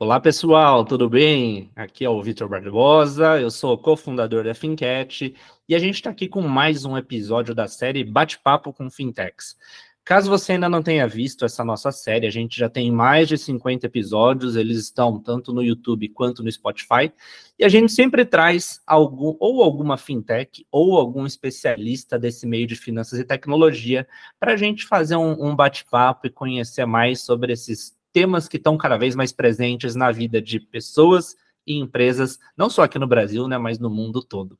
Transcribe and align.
Olá 0.00 0.20
pessoal, 0.20 0.84
tudo 0.84 1.10
bem? 1.10 1.72
Aqui 1.74 2.04
é 2.04 2.08
o 2.08 2.22
Vitor 2.22 2.48
Barbosa, 2.48 3.40
eu 3.40 3.50
sou 3.50 3.76
cofundador 3.76 4.44
da 4.44 4.54
Fincat 4.54 5.34
e 5.68 5.74
a 5.74 5.78
gente 5.80 5.96
está 5.96 6.10
aqui 6.10 6.28
com 6.28 6.40
mais 6.40 6.84
um 6.84 6.96
episódio 6.96 7.52
da 7.52 7.66
série 7.66 8.04
Bate-Papo 8.04 8.72
com 8.72 8.88
Fintechs. 8.88 9.56
Caso 10.04 10.30
você 10.30 10.52
ainda 10.52 10.68
não 10.68 10.84
tenha 10.84 11.08
visto 11.08 11.44
essa 11.44 11.64
nossa 11.64 11.90
série, 11.90 12.28
a 12.28 12.30
gente 12.30 12.56
já 12.56 12.70
tem 12.70 12.92
mais 12.92 13.26
de 13.26 13.36
50 13.36 13.86
episódios, 13.86 14.54
eles 14.54 14.78
estão 14.78 15.20
tanto 15.20 15.52
no 15.52 15.64
YouTube 15.64 16.08
quanto 16.10 16.44
no 16.44 16.52
Spotify, 16.52 17.12
e 17.58 17.64
a 17.64 17.68
gente 17.68 17.90
sempre 17.90 18.24
traz 18.24 18.80
algum 18.86 19.36
ou 19.40 19.64
alguma 19.64 19.96
fintech 19.96 20.64
ou 20.70 20.96
algum 20.96 21.26
especialista 21.26 22.16
desse 22.16 22.46
meio 22.46 22.68
de 22.68 22.76
finanças 22.76 23.18
e 23.18 23.24
tecnologia 23.24 24.06
para 24.38 24.52
a 24.52 24.56
gente 24.56 24.86
fazer 24.86 25.16
um, 25.16 25.48
um 25.48 25.56
bate-papo 25.56 26.28
e 26.28 26.30
conhecer 26.30 26.86
mais 26.86 27.22
sobre 27.22 27.52
esses 27.52 27.97
temas 28.12 28.48
que 28.48 28.56
estão 28.56 28.76
cada 28.76 28.96
vez 28.96 29.14
mais 29.14 29.32
presentes 29.32 29.94
na 29.94 30.10
vida 30.10 30.40
de 30.40 30.60
pessoas 30.60 31.36
e 31.66 31.76
empresas, 31.76 32.38
não 32.56 32.70
só 32.70 32.82
aqui 32.82 32.98
no 32.98 33.06
Brasil, 33.06 33.46
né, 33.46 33.58
mas 33.58 33.78
no 33.78 33.90
mundo 33.90 34.22
todo. 34.22 34.58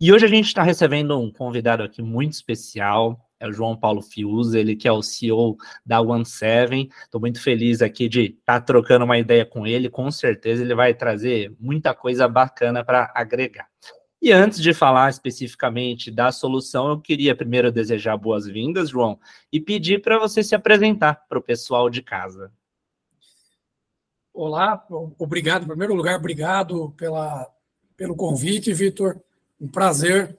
E 0.00 0.12
hoje 0.12 0.24
a 0.24 0.28
gente 0.28 0.46
está 0.46 0.62
recebendo 0.62 1.18
um 1.18 1.32
convidado 1.32 1.82
aqui 1.82 2.00
muito 2.00 2.32
especial, 2.32 3.28
é 3.40 3.48
o 3.48 3.52
João 3.52 3.76
Paulo 3.76 4.02
Fiuza, 4.02 4.58
ele 4.58 4.74
que 4.74 4.88
é 4.88 4.92
o 4.92 5.02
CEO 5.02 5.56
da 5.86 6.00
One 6.00 6.24
Seven. 6.24 6.88
Estou 7.04 7.20
muito 7.20 7.40
feliz 7.40 7.80
aqui 7.80 8.08
de 8.08 8.22
estar 8.26 8.58
tá 8.58 8.60
trocando 8.60 9.04
uma 9.04 9.18
ideia 9.18 9.44
com 9.44 9.66
ele. 9.66 9.88
Com 9.88 10.10
certeza 10.10 10.62
ele 10.62 10.74
vai 10.74 10.92
trazer 10.92 11.54
muita 11.58 11.94
coisa 11.94 12.26
bacana 12.26 12.84
para 12.84 13.12
agregar. 13.14 13.68
E 14.20 14.32
antes 14.32 14.60
de 14.60 14.74
falar 14.74 15.08
especificamente 15.10 16.10
da 16.10 16.32
solução, 16.32 16.88
eu 16.88 17.00
queria 17.00 17.36
primeiro 17.36 17.70
desejar 17.70 18.16
boas-vindas, 18.16 18.90
João, 18.90 19.20
e 19.52 19.60
pedir 19.60 20.02
para 20.02 20.18
você 20.18 20.42
se 20.42 20.56
apresentar 20.56 21.24
para 21.28 21.38
o 21.38 21.42
pessoal 21.42 21.88
de 21.88 22.02
casa. 22.02 22.52
Olá, 24.40 24.86
obrigado. 25.18 25.64
Em 25.64 25.66
primeiro 25.66 25.94
lugar, 25.94 26.16
obrigado 26.16 26.94
pela, 26.96 27.50
pelo 27.96 28.14
convite, 28.14 28.72
Vitor. 28.72 29.20
Um 29.60 29.66
prazer 29.66 30.38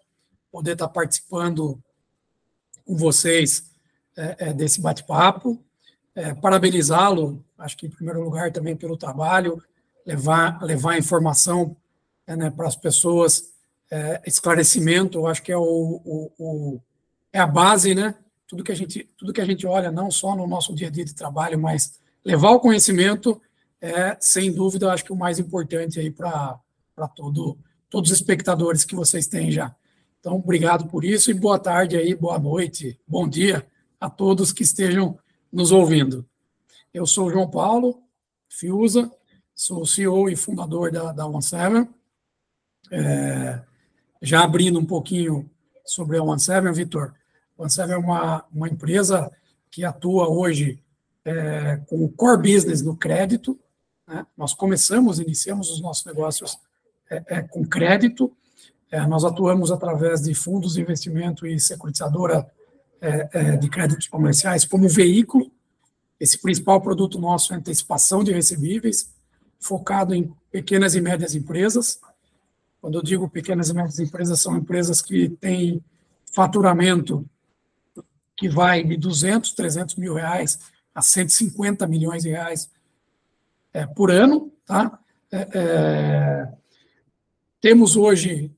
poder 0.50 0.72
estar 0.72 0.88
participando 0.88 1.78
com 2.86 2.95
vocês 2.95 3.70
é, 4.16 4.36
é, 4.39 4.53
desse 4.53 4.80
bate-papo. 4.80 5.61
É, 6.16 6.33
Parabenizá-lo, 6.33 7.44
acho 7.58 7.75
que 7.75 7.88
em 7.88 7.89
primeiro 7.89 8.23
lugar 8.23 8.53
também 8.53 8.73
pelo 8.73 8.95
trabalho, 8.95 9.61
levar, 10.05 10.64
levar 10.64 10.97
informação 10.97 11.75
é, 12.25 12.38
né, 12.38 12.50
para 12.50 12.70
as 12.70 12.77
pessoas, 12.77 13.52
é, 13.92 14.22
esclarecimento, 14.25 15.27
acho 15.27 15.44
que 15.44 15.52
é, 15.52 15.58
o, 15.58 15.61
o, 16.05 16.31
o, 16.39 16.81
é 17.33 17.39
a 17.39 17.45
base, 17.45 17.94
né? 17.94 18.16
Tudo 18.47 18.64
que, 18.64 18.72
a 18.72 18.75
gente, 18.75 19.03
tudo 19.17 19.33
que 19.33 19.42
a 19.42 19.45
gente 19.45 19.67
olha, 19.67 19.92
não 19.92 20.09
só 20.09 20.38
no 20.38 20.47
nosso 20.47 20.73
dia 20.73 20.88
a 20.88 20.89
dia 20.89 21.03
de 21.03 21.14
trabalho, 21.14 21.59
mas 21.59 22.00
levar 22.23 22.52
o 22.52 22.61
conhecimento 22.61 23.42
é, 23.81 24.17
sem 24.19 24.52
dúvida, 24.52 24.91
acho 24.91 25.05
que 25.05 25.13
o 25.13 25.16
mais 25.16 25.39
importante 25.39 25.99
aí 25.99 26.11
para 26.11 26.59
todo, 27.16 27.58
todos 27.89 28.11
os 28.11 28.17
espectadores 28.17 28.83
que 28.83 28.95
vocês 28.95 29.27
têm 29.27 29.52
já. 29.52 29.75
Então, 30.19 30.36
obrigado 30.36 30.88
por 30.88 31.05
isso 31.05 31.31
e 31.31 31.33
boa 31.33 31.58
tarde 31.58 31.95
aí, 31.95 32.13
boa 32.13 32.38
noite, 32.38 32.99
bom 33.08 33.27
dia 33.27 33.66
a 33.99 34.09
todos 34.09 34.52
que 34.52 34.63
estejam 34.63 35.17
nos 35.52 35.71
ouvindo. 35.71 36.25
Eu 36.94 37.05
sou 37.05 37.27
o 37.27 37.31
João 37.31 37.49
Paulo 37.49 38.03
Fiuza, 38.49 39.11
sou 39.55 39.86
CEO 39.86 40.30
e 40.30 40.36
fundador 40.36 40.91
da, 40.91 41.11
da 41.11 41.25
OneSeven. 41.25 41.88
É, 42.91 43.61
já 44.21 44.43
abrindo 44.43 44.80
um 44.80 44.86
pouquinho 44.86 45.49
sobre 45.86 46.17
a 46.17 46.23
OneSeven, 46.23 46.73
Vitor, 46.73 47.14
OneSeven 47.58 47.95
é 47.95 47.97
uma, 47.97 48.45
uma 48.52 48.67
empresa 48.67 49.31
que 49.69 49.83
atua 49.83 50.30
hoje 50.30 50.81
é, 51.23 51.77
com 51.88 52.03
o 52.03 52.09
core 52.09 52.53
business 52.53 52.81
no 52.81 52.95
crédito. 52.95 53.59
Né? 54.09 54.25
Nós 54.35 54.55
começamos, 54.55 55.19
iniciamos 55.19 55.69
os 55.69 55.79
nossos 55.79 56.03
negócios 56.03 56.58
é, 57.09 57.23
é 57.27 57.42
com 57.43 57.64
crédito, 57.64 58.36
é, 58.92 59.05
nós 59.05 59.23
atuamos 59.23 59.71
através 59.71 60.23
de 60.23 60.33
fundos 60.33 60.73
de 60.73 60.81
investimento 60.81 61.45
e 61.45 61.59
securitizadora 61.59 62.49
é, 62.99 63.30
é, 63.31 63.58
de 63.58 63.70
créditos 63.70 64.08
comerciais 64.08 64.65
como 64.65 64.89
veículo. 64.89 65.52
Esse 66.20 66.39
principal 66.39 66.81
produto 66.81 67.20
nosso 67.20 67.53
é 67.53 67.58
antecipação 67.58 68.23
de 68.23 68.31
recebíveis, 68.31 69.14
focado 69.59 70.15
em 70.15 70.33
pequenas 70.52 70.95
e 70.95 71.02
médias 71.02 71.36
empresas. 71.36 71.99
Quando 72.81 72.97
eu 72.97 73.03
digo 73.03 73.30
pequenas 73.30 73.70
e 73.70 73.76
médias 73.76 73.99
empresas, 73.99 74.41
são 74.41 74.58
empresas 74.58 75.03
que 75.03 75.30
têm 75.39 75.83
faturamento 76.33 77.23
que 78.36 78.49
vai 78.49 78.83
de 78.83 78.97
200, 78.97 79.53
300 79.53 79.95
mil 79.95 80.15
reais 80.15 80.58
a 80.95 81.02
150 81.02 81.86
milhões 81.86 82.23
de 82.23 82.30
reais 82.30 82.70
é, 83.79 83.87
por 83.87 84.11
ano. 84.11 84.51
Tá? 84.65 84.99
É, 85.31 85.47
é, 85.53 86.53
temos 87.61 87.95
hoje 87.95 88.51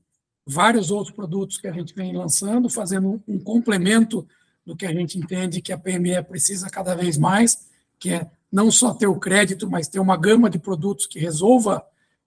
vários 0.44 0.90
outros 0.90 1.14
produtos 1.14 1.58
que 1.58 1.68
a 1.68 1.72
gente 1.72 1.94
vem 1.94 2.16
lançando, 2.16 2.68
fazendo 2.68 3.22
um 3.26 3.38
complemento 3.38 4.26
do 4.66 4.76
que 4.76 4.86
a 4.86 4.92
gente 4.92 5.18
entende 5.18 5.62
que 5.62 5.72
a 5.72 5.78
PME 5.78 6.22
precisa 6.24 6.68
cada 6.68 6.94
vez 6.94 7.16
mais, 7.16 7.68
que 7.98 8.10
é 8.10 8.30
não 8.50 8.70
só 8.70 8.92
ter 8.92 9.06
o 9.06 9.18
crédito, 9.18 9.70
mas 9.70 9.88
ter 9.88 9.98
uma 9.98 10.16
gama 10.16 10.50
de 10.50 10.58
produtos 10.58 11.06
que 11.06 11.18
resolva 11.18 11.84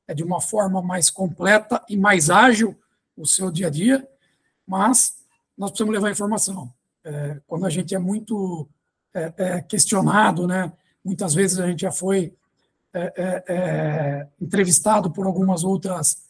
é, 0.08 0.14
de 0.14 0.24
uma 0.24 0.42
forma 0.42 0.82
mais 0.82 1.10
completa 1.10 1.84
e 1.90 1.98
mais 1.98 2.30
ágil 2.30 2.78
o 3.16 3.26
seu 3.26 3.52
dia 3.52 3.68
a 3.68 3.70
dia, 3.70 4.08
mas 4.68 5.18
nós 5.58 5.72
precisamos 5.72 5.94
levar 5.94 6.12
informação. 6.12 6.74
É, 7.04 7.40
quando 7.46 7.66
a 7.66 7.70
gente 7.70 7.94
é 7.94 8.00
muito 8.00 8.68
é, 9.14 9.34
é, 9.38 9.62
questionado, 9.62 10.48
né, 10.48 10.72
muitas 11.04 11.34
vezes 11.34 11.60
a 11.60 11.68
gente 11.68 11.82
já 11.82 11.92
foi 11.92 12.34
é, 12.96 13.14
é, 13.18 13.44
é, 13.50 14.28
entrevistado 14.42 15.12
por 15.12 15.26
algumas 15.26 15.66
outras 15.66 16.24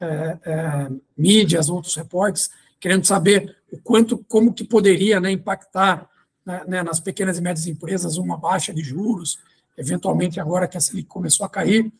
é, 0.00 0.38
é, 0.44 0.90
mídias, 1.18 1.68
outros 1.68 1.96
repórteres, 1.96 2.50
querendo 2.78 3.04
saber 3.04 3.56
o 3.72 3.78
quanto, 3.78 4.18
como 4.28 4.54
que 4.54 4.62
poderia 4.62 5.18
né, 5.18 5.32
impactar 5.32 6.08
né, 6.46 6.62
né, 6.68 6.82
nas 6.84 7.00
pequenas 7.00 7.36
e 7.36 7.40
médias 7.42 7.66
empresas 7.66 8.16
uma 8.16 8.36
baixa 8.36 8.72
de 8.72 8.80
juros, 8.80 9.40
eventualmente 9.76 10.38
agora 10.38 10.68
que 10.68 10.76
a 10.76 10.80
Selic 10.80 11.08
começou 11.08 11.44
a 11.44 11.48
cair. 11.48 11.92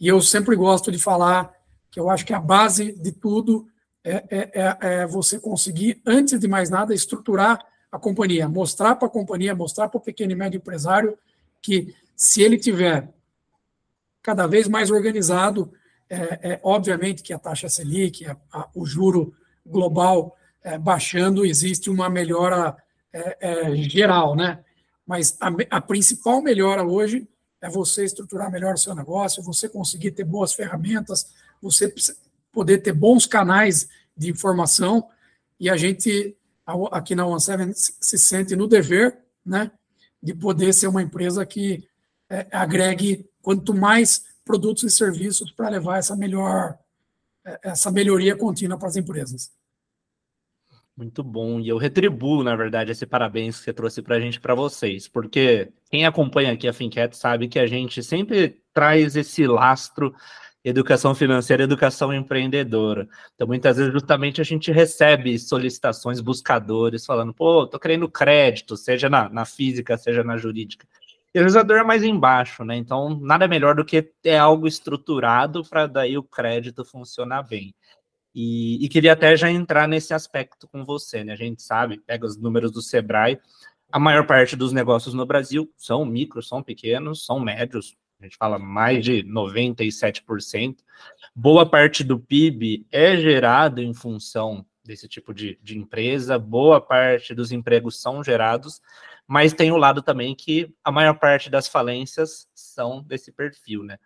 E 0.00 0.08
eu 0.08 0.22
sempre 0.22 0.56
gosto 0.56 0.90
de 0.90 0.98
falar 0.98 1.52
que 1.90 2.00
eu 2.00 2.08
acho 2.08 2.24
que 2.24 2.32
a 2.32 2.40
base 2.40 2.92
de 2.92 3.12
tudo 3.12 3.68
é, 4.02 4.24
é, 4.30 4.76
é 4.80 5.06
você 5.06 5.38
conseguir, 5.38 6.00
antes 6.06 6.40
de 6.40 6.48
mais 6.48 6.70
nada, 6.70 6.94
estruturar 6.94 7.58
a 7.92 7.98
companhia, 7.98 8.48
mostrar 8.48 8.94
para 8.94 9.06
a 9.06 9.10
companhia, 9.10 9.54
mostrar 9.54 9.90
para 9.90 9.98
o 9.98 10.00
pequeno 10.00 10.32
e 10.32 10.34
médio 10.34 10.56
empresário 10.56 11.18
que 11.60 11.94
se 12.16 12.40
ele 12.40 12.56
tiver 12.56 13.12
cada 14.22 14.46
vez 14.46 14.68
mais 14.68 14.90
organizado, 14.90 15.72
é, 16.08 16.52
é, 16.52 16.60
obviamente 16.62 17.22
que 17.22 17.32
a 17.32 17.38
taxa 17.38 17.68
Selic, 17.68 18.26
a, 18.26 18.36
a, 18.52 18.68
o 18.74 18.84
juro 18.84 19.32
global 19.64 20.36
é, 20.62 20.76
baixando, 20.76 21.44
existe 21.44 21.88
uma 21.88 22.10
melhora 22.10 22.76
é, 23.12 23.36
é, 23.40 23.76
geral, 23.76 24.34
né? 24.34 24.62
Mas 25.06 25.36
a, 25.40 25.48
a, 25.70 25.80
principal 25.80 26.42
melhora 26.42 26.84
hoje 26.84 27.28
é 27.60 27.68
você 27.68 28.04
estruturar 28.04 28.50
melhor 28.50 28.74
o 28.74 28.78
seu 28.78 28.94
negócio, 28.94 29.42
você 29.42 29.68
conseguir 29.68 30.12
ter 30.12 30.24
boas 30.24 30.52
ferramentas, 30.52 31.32
você 31.60 31.92
poder 32.52 32.78
ter 32.78 32.92
bons 32.92 33.26
canais 33.26 33.88
de 34.16 34.30
informação, 34.30 35.08
e 35.58 35.68
a 35.68 35.76
gente, 35.76 36.36
aqui 36.90 37.14
na 37.14 37.26
OneSeven, 37.26 37.72
se 37.74 38.18
sente 38.18 38.56
no 38.56 38.66
dever, 38.66 39.18
né? 39.44 39.70
De 40.22 40.34
poder 40.34 40.72
ser 40.72 40.88
uma 40.88 41.02
empresa 41.02 41.44
que 41.46 41.88
é, 42.28 42.46
agregue 42.50 43.29
quanto 43.42 43.74
mais 43.74 44.24
produtos 44.44 44.82
e 44.84 44.90
serviços 44.90 45.50
para 45.52 45.68
levar 45.68 45.98
essa 45.98 46.16
melhor 46.16 46.78
essa 47.62 47.90
melhoria 47.90 48.36
contínua 48.36 48.78
para 48.78 48.88
as 48.88 48.96
empresas. 48.96 49.50
Muito 50.96 51.22
bom. 51.22 51.58
E 51.60 51.68
eu 51.68 51.78
retribuo, 51.78 52.44
na 52.44 52.54
verdade, 52.54 52.92
esse 52.92 53.06
parabéns 53.06 53.58
que 53.58 53.64
você 53.64 53.72
trouxe 53.72 54.02
para 54.02 54.16
a 54.16 54.20
gente, 54.20 54.38
para 54.38 54.54
vocês, 54.54 55.08
porque 55.08 55.72
quem 55.90 56.04
acompanha 56.04 56.52
aqui 56.52 56.68
a 56.68 56.72
Finquet 56.72 57.10
sabe 57.14 57.48
que 57.48 57.58
a 57.58 57.66
gente 57.66 58.02
sempre 58.02 58.60
traz 58.74 59.16
esse 59.16 59.46
lastro 59.46 60.14
educação 60.62 61.14
financeira, 61.14 61.62
educação 61.62 62.12
empreendedora. 62.12 63.08
Então, 63.34 63.46
muitas 63.46 63.78
vezes, 63.78 63.92
justamente, 63.92 64.40
a 64.40 64.44
gente 64.44 64.70
recebe 64.70 65.38
solicitações, 65.38 66.20
buscadores, 66.20 67.06
falando, 67.06 67.32
pô, 67.32 67.66
tô 67.66 67.78
querendo 67.78 68.08
crédito, 68.08 68.76
seja 68.76 69.08
na, 69.08 69.28
na 69.30 69.44
física, 69.46 69.96
seja 69.96 70.22
na 70.22 70.36
jurídica. 70.36 70.86
E 71.34 71.40
o 71.40 71.46
usador 71.46 71.78
é 71.78 71.84
mais 71.84 72.02
embaixo, 72.02 72.64
né? 72.64 72.76
Então, 72.76 73.18
nada 73.20 73.46
melhor 73.46 73.74
do 73.74 73.84
que 73.84 74.02
ter 74.02 74.36
algo 74.36 74.66
estruturado 74.66 75.64
para 75.64 75.86
daí 75.86 76.18
o 76.18 76.24
crédito 76.24 76.84
funcionar 76.84 77.44
bem. 77.44 77.74
E, 78.34 78.84
e, 78.84 78.88
queria 78.88 79.12
até 79.12 79.36
já 79.36 79.50
entrar 79.50 79.88
nesse 79.88 80.14
aspecto 80.14 80.68
com 80.68 80.84
você, 80.84 81.24
né? 81.24 81.32
A 81.32 81.36
gente 81.36 81.62
sabe, 81.62 81.98
pega 81.98 82.26
os 82.26 82.36
números 82.36 82.70
do 82.72 82.82
Sebrae, 82.82 83.40
a 83.92 83.98
maior 83.98 84.26
parte 84.26 84.54
dos 84.54 84.72
negócios 84.72 85.14
no 85.14 85.26
Brasil 85.26 85.68
são 85.76 86.04
micros, 86.04 86.48
são 86.48 86.62
pequenos, 86.62 87.24
são 87.24 87.40
médios, 87.40 87.96
a 88.20 88.24
gente 88.24 88.36
fala 88.36 88.58
mais 88.58 89.04
de 89.04 89.24
97%. 89.24 90.76
Boa 91.34 91.68
parte 91.68 92.04
do 92.04 92.18
PIB 92.18 92.86
é 92.92 93.16
gerado 93.16 93.80
em 93.80 93.92
função 93.92 94.64
desse 94.84 95.08
tipo 95.08 95.34
de, 95.34 95.58
de 95.62 95.76
empresa, 95.76 96.38
boa 96.38 96.80
parte 96.80 97.34
dos 97.34 97.50
empregos 97.50 98.00
são 98.00 98.22
gerados, 98.22 98.80
mas 99.30 99.52
tem 99.52 99.70
o 99.70 99.76
lado 99.76 100.02
também 100.02 100.34
que 100.34 100.74
a 100.82 100.90
maior 100.90 101.16
parte 101.16 101.48
das 101.48 101.68
falências 101.68 102.48
são 102.52 103.00
desse 103.00 103.30
perfil, 103.30 103.84
né? 103.84 103.96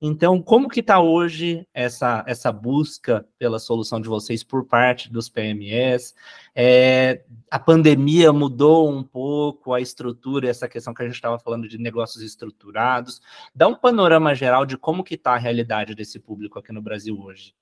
Então, 0.00 0.40
como 0.40 0.66
que 0.66 0.80
está 0.80 0.98
hoje 0.98 1.68
essa, 1.74 2.24
essa 2.26 2.50
busca 2.50 3.28
pela 3.38 3.58
solução 3.58 4.00
de 4.00 4.08
vocês 4.08 4.42
por 4.42 4.64
parte 4.64 5.12
dos 5.12 5.28
PMEs? 5.28 6.14
É, 6.54 7.22
a 7.50 7.58
pandemia 7.58 8.32
mudou 8.32 8.90
um 8.90 9.02
pouco 9.02 9.74
a 9.74 9.80
estrutura, 9.80 10.48
essa 10.48 10.66
questão 10.66 10.94
que 10.94 11.02
a 11.02 11.04
gente 11.04 11.16
estava 11.16 11.38
falando 11.38 11.68
de 11.68 11.76
negócios 11.76 12.24
estruturados. 12.24 13.20
Dá 13.54 13.68
um 13.68 13.76
panorama 13.76 14.34
geral 14.34 14.64
de 14.64 14.78
como 14.78 15.04
que 15.04 15.16
está 15.16 15.34
a 15.34 15.38
realidade 15.38 15.94
desse 15.94 16.18
público 16.18 16.58
aqui 16.58 16.72
no 16.72 16.80
Brasil 16.80 17.20
hoje. 17.20 17.54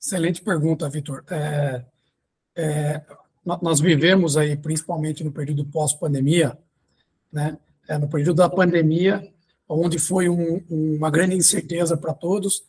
Excelente 0.00 0.42
pergunta, 0.42 0.90
Vitor. 0.90 1.24
É, 1.30 1.84
é, 2.56 3.06
nós 3.44 3.80
vivemos 3.80 4.36
aí, 4.36 4.56
principalmente 4.56 5.22
no 5.22 5.30
período 5.30 5.64
pós-pandemia, 5.66 6.56
né? 7.32 7.58
É, 7.86 7.98
no 7.98 8.08
período 8.08 8.36
da 8.36 8.48
pandemia, 8.48 9.30
onde 9.68 9.98
foi 9.98 10.28
um, 10.28 10.62
uma 10.70 11.10
grande 11.10 11.36
incerteza 11.36 11.96
para 11.96 12.14
todos, 12.14 12.64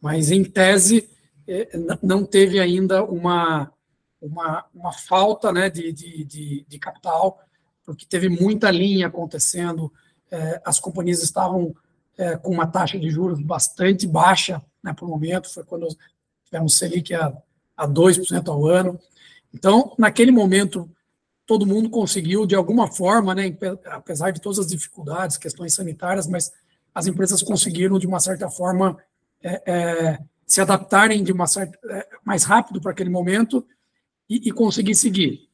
mas 0.00 0.30
em 0.30 0.44
tese 0.44 1.08
é, 1.46 1.68
não 2.00 2.24
teve 2.24 2.60
ainda 2.60 3.02
uma, 3.04 3.72
uma, 4.20 4.64
uma 4.72 4.92
falta 4.92 5.52
né, 5.52 5.68
de, 5.68 5.92
de, 5.92 6.24
de, 6.24 6.66
de, 6.68 6.78
capital, 6.78 7.40
porque 7.84 8.06
teve 8.06 8.28
muita 8.28 8.70
linha 8.70 9.08
acontecendo, 9.08 9.92
é, 10.30 10.60
as 10.64 10.78
companhias 10.78 11.22
estavam 11.22 11.74
é, 12.16 12.36
com 12.36 12.50
uma 12.50 12.66
taxa 12.66 12.98
de 12.98 13.10
juros 13.10 13.40
bastante 13.40 14.06
baixa 14.06 14.62
né, 14.82 14.92
por 14.92 15.08
momento, 15.08 15.52
foi 15.52 15.64
quando 15.64 15.88
tivemos 16.44 16.76
Selic 16.76 17.14
a, 17.14 17.32
a 17.76 17.88
2% 17.88 18.48
ao 18.48 18.66
ano. 18.66 19.00
Então, 19.52 19.94
naquele 19.98 20.30
momento, 20.30 20.90
todo 21.46 21.66
mundo 21.66 21.90
conseguiu, 21.90 22.46
de 22.46 22.54
alguma 22.54 22.90
forma, 22.90 23.34
né, 23.34 23.56
apesar 23.86 24.30
de 24.30 24.40
todas 24.40 24.58
as 24.58 24.68
dificuldades, 24.68 25.36
questões 25.36 25.74
sanitárias, 25.74 26.26
mas 26.26 26.52
as 26.94 27.06
empresas 27.06 27.42
conseguiram, 27.42 27.98
de 27.98 28.06
uma 28.06 28.20
certa 28.20 28.48
forma, 28.48 28.96
é, 29.42 29.62
é, 29.66 30.18
se 30.46 30.60
adaptarem 30.60 31.22
de 31.22 31.32
uma 31.32 31.46
certa, 31.46 31.78
é, 31.92 32.08
mais 32.24 32.44
rápido 32.44 32.80
para 32.80 32.92
aquele 32.92 33.10
momento 33.10 33.66
e, 34.28 34.48
e, 34.48 34.52
conseguir 34.52 34.94
seguir. 34.94 35.48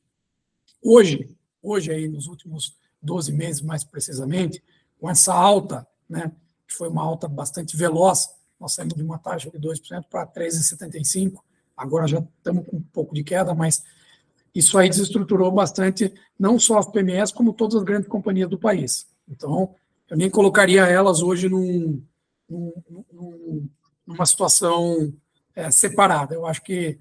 Hoje, 0.82 1.34
hoje 1.62 1.90
aí 1.92 2.08
nos 2.08 2.26
últimos 2.26 2.76
12 3.00 3.32
meses, 3.32 3.62
mais 3.62 3.84
precisamente, 3.84 4.62
com 4.98 5.08
essa 5.08 5.32
alta, 5.32 5.86
né, 6.08 6.32
que 6.66 6.74
foi 6.74 6.88
uma 6.88 7.02
alta 7.02 7.28
bastante 7.28 7.76
veloz, 7.76 8.28
nós 8.58 8.72
saímos 8.72 8.94
de 8.94 9.02
uma 9.02 9.18
taxa 9.18 9.50
de 9.50 9.58
2% 9.58 10.04
para 10.10 10.26
3,75%, 10.26 11.38
agora 11.76 12.06
já 12.06 12.18
estamos 12.38 12.66
com 12.66 12.76
um 12.76 12.82
pouco 12.92 13.14
de 13.14 13.22
queda, 13.22 13.54
mas 13.54 13.84
isso 14.54 14.78
aí 14.78 14.88
desestruturou 14.88 15.50
bastante 15.52 16.12
não 16.38 16.58
só 16.58 16.78
as 16.78 16.90
PMEs, 16.90 17.30
como 17.30 17.52
todas 17.52 17.76
as 17.76 17.82
grandes 17.82 18.08
companhias 18.08 18.48
do 18.48 18.58
país. 18.58 19.06
Então, 19.28 19.74
eu 20.08 20.16
nem 20.16 20.30
colocaria 20.30 20.86
elas 20.86 21.20
hoje 21.20 21.48
num, 21.48 22.02
num, 22.48 23.68
numa 24.06 24.24
situação 24.24 25.12
é, 25.54 25.70
separada. 25.70 26.34
Eu 26.34 26.46
acho 26.46 26.62
que 26.62 26.98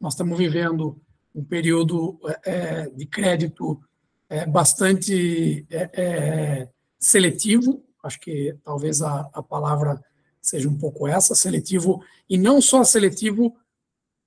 nós 0.00 0.12
estamos 0.12 0.38
vivendo 0.38 1.00
um 1.34 1.42
período 1.42 2.20
é, 2.44 2.88
de 2.90 3.06
crédito 3.06 3.82
é, 4.28 4.46
bastante 4.46 5.66
é, 5.70 5.90
é, 5.94 6.68
seletivo, 6.98 7.82
acho 8.02 8.20
que 8.20 8.56
talvez 8.64 9.02
a, 9.02 9.28
a 9.32 9.42
palavra 9.42 10.02
seja 10.40 10.68
um 10.68 10.76
pouco 10.76 11.06
essa, 11.06 11.34
seletivo, 11.34 12.02
e 12.28 12.36
não 12.36 12.60
só 12.60 12.82
seletivo 12.82 13.56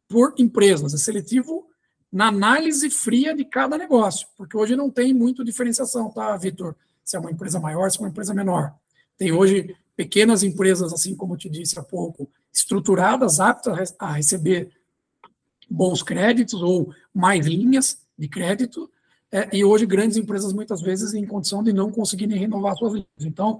por 0.08 0.34
empresas, 0.38 0.94
é 0.94 0.98
seletivo 0.98 1.68
na 2.12 2.28
análise 2.28 2.90
fria 2.90 3.36
de 3.36 3.44
cada 3.44 3.78
negócio, 3.78 4.28
porque 4.38 4.56
hoje 4.56 4.76
não 4.76 4.90
tem 4.90 5.14
muito 5.14 5.44
diferenciação, 5.44 6.10
tá, 6.12 6.36
Vitor? 6.38 6.76
Se 7.04 7.18
é 7.18 7.20
uma 7.20 7.32
empresa 7.32 7.60
maior, 7.60 7.90
se 7.92 7.98
é 7.98 8.02
uma 8.02 8.10
empresa 8.10 8.34
menor. 8.34 8.74
Tem 9.18 9.32
hoje 9.32 9.76
pequenas 9.96 10.44
empresas, 10.44 10.94
assim 10.94 11.16
como 11.16 11.34
eu 11.34 11.38
te 11.38 11.50
disse 11.50 11.78
há 11.80 11.84
pouco, 11.84 12.30
estruturadas, 12.54 13.40
aptas 13.40 13.96
a 14.00 14.14
receber 14.14 14.72
bons 15.70 16.02
créditos 16.04 16.62
ou 16.62 16.94
mais 17.14 17.46
linhas 17.46 18.00
de 18.18 18.28
crédito, 18.28 18.90
é, 19.32 19.50
e 19.54 19.66
hoje 19.66 19.86
grandes 19.86 20.16
empresas 20.16 20.54
muitas 20.54 20.82
vezes 20.82 21.14
em 21.14 21.26
condição 21.26 21.62
de 21.64 21.74
não 21.74 21.92
conseguirem 21.92 22.38
renovar 22.38 22.78
suas 22.78 22.94
linhas. 22.94 23.08
Então, 23.20 23.60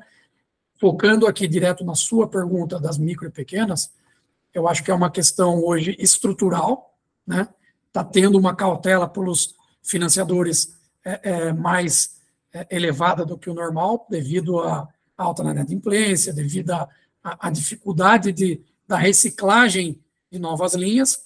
focando 0.80 1.28
aqui 1.28 1.48
direto 1.48 1.84
na 1.84 1.96
sua 1.96 2.28
pergunta 2.28 2.80
das 2.80 2.98
micro 2.98 3.28
e 3.28 3.32
pequenas, 3.32 3.92
eu 4.56 4.70
acho 4.70 4.82
que 4.84 4.90
é 4.90 4.94
uma 4.94 5.12
questão 5.12 5.62
hoje 5.62 5.96
estrutural, 6.00 6.98
né? 7.28 7.48
está 7.88 8.04
tendo 8.06 8.38
uma 8.38 8.56
cautela 8.56 9.08
pelos 9.08 9.54
financiadores 9.84 10.78
é, 11.04 11.20
é, 11.24 11.54
mais 11.54 12.22
é, 12.54 12.66
elevada 12.74 13.26
do 13.26 13.38
que 13.38 13.50
o 13.50 13.54
normal, 13.54 14.08
devido 14.10 14.60
à 14.62 14.88
alta 15.18 15.44
na 15.44 15.52
inadimplência, 15.52 16.34
devido 16.34 16.72
à 17.22 17.50
dificuldade 17.50 18.32
de, 18.32 18.62
da 18.88 18.98
reciclagem 18.98 20.02
de 20.32 20.40
novas 20.40 20.74
linhas, 20.74 21.26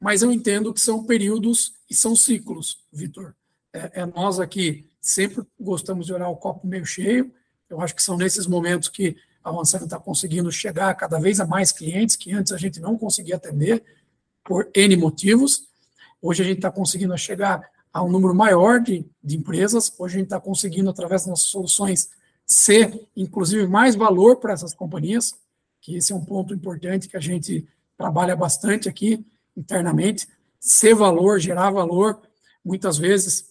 mas 0.00 0.22
eu 0.22 0.30
entendo 0.30 0.72
que 0.72 0.80
são 0.80 1.04
períodos 1.04 1.74
e 1.90 1.94
são 1.94 2.14
ciclos, 2.14 2.78
Vitor. 2.92 3.34
É, 3.72 4.02
é, 4.02 4.06
nós 4.06 4.38
aqui 4.38 4.88
sempre 5.00 5.44
gostamos 5.58 6.06
de 6.06 6.12
olhar 6.12 6.28
o 6.28 6.36
copo 6.36 6.66
meio 6.66 6.86
cheio, 6.86 7.32
eu 7.68 7.80
acho 7.80 7.94
que 7.94 8.02
são 8.02 8.16
nesses 8.16 8.46
momentos 8.46 8.88
que 8.88 9.16
a 9.44 9.62
está 9.62 9.98
conseguindo 9.98 10.50
chegar 10.50 10.94
cada 10.94 11.18
vez 11.18 11.38
a 11.38 11.46
mais 11.46 11.70
clientes 11.70 12.16
que 12.16 12.32
antes 12.32 12.52
a 12.52 12.56
gente 12.56 12.80
não 12.80 12.96
conseguia 12.96 13.36
atender 13.36 13.84
por 14.42 14.68
N 14.74 14.96
motivos, 14.96 15.68
Hoje 16.26 16.42
a 16.42 16.46
gente 16.46 16.56
está 16.56 16.70
conseguindo 16.70 17.14
chegar 17.18 17.68
a 17.92 18.02
um 18.02 18.10
número 18.10 18.34
maior 18.34 18.80
de, 18.80 19.04
de 19.22 19.36
empresas, 19.36 19.92
hoje 19.98 20.14
a 20.14 20.18
gente 20.20 20.28
está 20.28 20.40
conseguindo, 20.40 20.88
através 20.88 21.20
das 21.20 21.28
nossas 21.28 21.50
soluções, 21.50 22.08
ser, 22.46 22.98
inclusive, 23.14 23.66
mais 23.66 23.94
valor 23.94 24.36
para 24.36 24.54
essas 24.54 24.72
companhias, 24.72 25.34
que 25.82 25.96
esse 25.96 26.14
é 26.14 26.16
um 26.16 26.24
ponto 26.24 26.54
importante 26.54 27.10
que 27.10 27.16
a 27.18 27.20
gente 27.20 27.68
trabalha 27.94 28.34
bastante 28.34 28.88
aqui 28.88 29.22
internamente, 29.54 30.26
ser 30.58 30.94
valor, 30.94 31.38
gerar 31.38 31.70
valor, 31.70 32.22
muitas 32.64 32.96
vezes, 32.96 33.50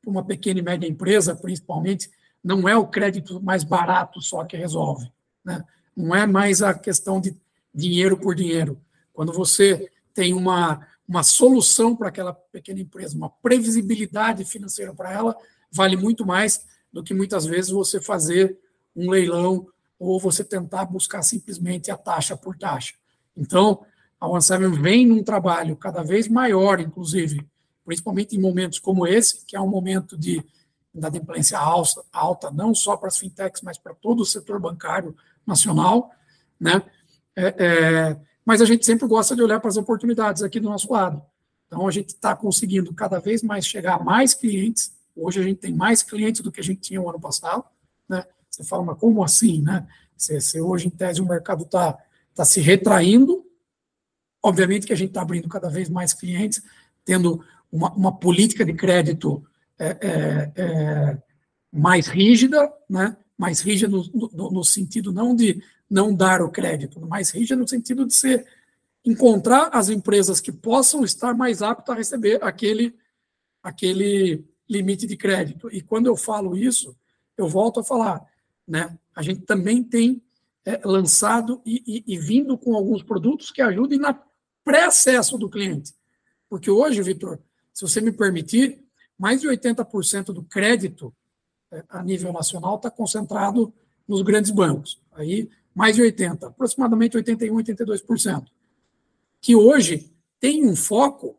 para 0.00 0.10
uma 0.10 0.24
pequena 0.24 0.60
e 0.60 0.62
média 0.62 0.88
empresa, 0.88 1.36
principalmente, 1.36 2.10
não 2.42 2.68
é 2.68 2.76
o 2.76 2.86
crédito 2.86 3.40
mais 3.42 3.62
barato 3.62 4.20
só 4.20 4.44
que 4.44 4.56
resolve, 4.56 5.10
né? 5.44 5.64
não 5.96 6.14
é 6.14 6.26
mais 6.26 6.62
a 6.62 6.74
questão 6.74 7.20
de 7.20 7.36
dinheiro 7.74 8.16
por 8.16 8.34
dinheiro. 8.34 8.80
Quando 9.12 9.32
você 9.32 9.90
tem 10.14 10.34
uma, 10.34 10.86
uma 11.06 11.22
solução 11.22 11.94
para 11.94 12.08
aquela 12.08 12.32
pequena 12.32 12.80
empresa, 12.80 13.16
uma 13.16 13.30
previsibilidade 13.30 14.44
financeira 14.44 14.92
para 14.94 15.12
ela, 15.12 15.36
vale 15.70 15.96
muito 15.96 16.26
mais 16.26 16.64
do 16.92 17.02
que 17.02 17.14
muitas 17.14 17.46
vezes 17.46 17.70
você 17.70 18.00
fazer 18.00 18.58
um 18.94 19.10
leilão 19.10 19.66
ou 19.98 20.18
você 20.18 20.42
tentar 20.42 20.84
buscar 20.84 21.22
simplesmente 21.22 21.90
a 21.90 21.96
taxa 21.96 22.36
por 22.36 22.56
taxa. 22.56 22.94
Então, 23.36 23.84
a 24.20 24.28
OneSeven 24.28 24.70
vem 24.72 25.06
num 25.06 25.22
trabalho 25.22 25.76
cada 25.76 26.02
vez 26.02 26.28
maior, 26.28 26.80
inclusive, 26.80 27.46
principalmente 27.84 28.36
em 28.36 28.40
momentos 28.40 28.78
como 28.78 29.06
esse, 29.06 29.44
que 29.46 29.56
é 29.56 29.60
um 29.60 29.68
momento 29.68 30.16
de 30.18 30.44
inadimplência 30.94 31.58
alta, 31.58 32.04
alta 32.12 32.50
não 32.50 32.74
só 32.74 32.96
para 32.96 33.08
as 33.08 33.18
fintechs, 33.18 33.62
mas 33.62 33.78
para 33.78 33.94
todo 33.94 34.20
o 34.20 34.26
setor 34.26 34.60
bancário 34.60 35.16
nacional, 35.46 36.10
né? 36.60 36.82
É, 37.34 37.54
é, 37.58 38.20
mas 38.44 38.60
a 38.60 38.64
gente 38.64 38.84
sempre 38.84 39.06
gosta 39.06 39.34
de 39.34 39.42
olhar 39.42 39.60
para 39.60 39.70
as 39.70 39.76
oportunidades 39.76 40.42
aqui 40.42 40.60
do 40.60 40.68
nosso 40.68 40.92
lado. 40.92 41.22
Então, 41.66 41.88
a 41.88 41.90
gente 41.90 42.08
está 42.08 42.36
conseguindo 42.36 42.92
cada 42.92 43.18
vez 43.18 43.42
mais 43.42 43.66
chegar 43.66 43.94
a 43.94 44.02
mais 44.02 44.34
clientes. 44.34 44.92
Hoje, 45.16 45.40
a 45.40 45.42
gente 45.42 45.58
tem 45.58 45.72
mais 45.72 46.02
clientes 46.02 46.42
do 46.42 46.52
que 46.52 46.60
a 46.60 46.64
gente 46.64 46.80
tinha 46.80 47.00
o 47.00 47.08
ano 47.08 47.20
passado. 47.20 47.64
Né? 48.08 48.24
Você 48.50 48.62
fala, 48.62 48.84
mas 48.84 48.98
como 48.98 49.24
assim? 49.24 49.62
Né? 49.62 49.86
Se, 50.16 50.38
se 50.40 50.60
hoje, 50.60 50.88
em 50.88 50.90
tese, 50.90 51.22
o 51.22 51.26
mercado 51.26 51.64
está 51.64 51.96
tá 52.34 52.44
se 52.44 52.60
retraindo, 52.60 53.44
obviamente 54.42 54.86
que 54.86 54.92
a 54.92 54.96
gente 54.96 55.08
está 55.08 55.22
abrindo 55.22 55.48
cada 55.48 55.70
vez 55.70 55.88
mais 55.88 56.12
clientes, 56.12 56.62
tendo 57.04 57.42
uma, 57.70 57.90
uma 57.92 58.12
política 58.18 58.64
de 58.64 58.74
crédito 58.74 59.42
é, 59.82 59.98
é, 60.00 60.52
é, 60.54 61.22
mais 61.72 62.06
rígida, 62.06 62.72
né? 62.88 63.16
mais 63.36 63.60
rígida 63.60 63.90
no, 63.90 64.04
no, 64.32 64.50
no, 64.50 64.64
sentido 64.64 65.12
não 65.12 65.34
de 65.34 65.60
não 65.90 66.14
dar 66.14 66.40
o 66.40 66.50
crédito, 66.50 67.00
mais 67.00 67.30
rígida 67.30 67.56
no 67.56 67.66
sentido 67.66 68.06
de 68.06 68.14
ser 68.14 68.46
encontrar 69.04 69.70
as 69.72 69.88
empresas 69.88 70.40
que 70.40 70.52
possam 70.52 71.04
estar 71.04 71.34
mais 71.34 71.60
aptas 71.60 71.94
a 71.94 71.98
receber 71.98 72.42
aquele, 72.44 72.94
aquele 73.62 74.44
limite 74.68 75.06
de 75.06 75.16
crédito. 75.16 75.68
E 75.72 75.80
quando 75.80 76.06
eu 76.06 76.16
falo 76.16 76.56
isso, 76.56 76.96
eu 77.36 77.48
volto 77.48 77.80
a 77.80 77.84
falar, 77.84 78.24
né? 78.66 78.96
A 79.14 79.22
gente 79.22 79.42
também 79.42 79.82
tem 79.82 80.22
é, 80.64 80.80
lançado 80.84 81.60
e, 81.66 81.82
e, 82.06 82.14
e, 82.14 82.18
vindo 82.18 82.56
com 82.56 82.76
alguns 82.76 83.02
produtos 83.02 83.50
que 83.50 83.60
ajudem 83.60 83.98
na 83.98 84.16
pré-acesso 84.64 85.36
do 85.36 85.50
cliente. 85.50 85.92
Porque 86.48 86.70
hoje, 86.70 87.02
Vitor, 87.02 87.40
se 87.72 87.82
você 87.82 88.00
me 88.00 88.12
permitir, 88.12 88.81
mais 89.22 89.40
de 89.40 89.46
80% 89.46 90.32
do 90.32 90.42
crédito 90.42 91.14
é, 91.70 91.84
a 91.88 92.02
nível 92.02 92.32
nacional 92.32 92.74
está 92.74 92.90
concentrado 92.90 93.72
nos 94.06 94.20
grandes 94.22 94.50
bancos. 94.50 95.00
Aí 95.12 95.48
mais 95.72 95.94
de 95.94 96.02
80%, 96.02 96.48
aproximadamente 96.48 97.16
81%, 97.16 97.76
82%, 97.76 98.46
que 99.40 99.54
hoje 99.54 100.12
tem 100.40 100.68
um 100.68 100.74
foco, 100.74 101.38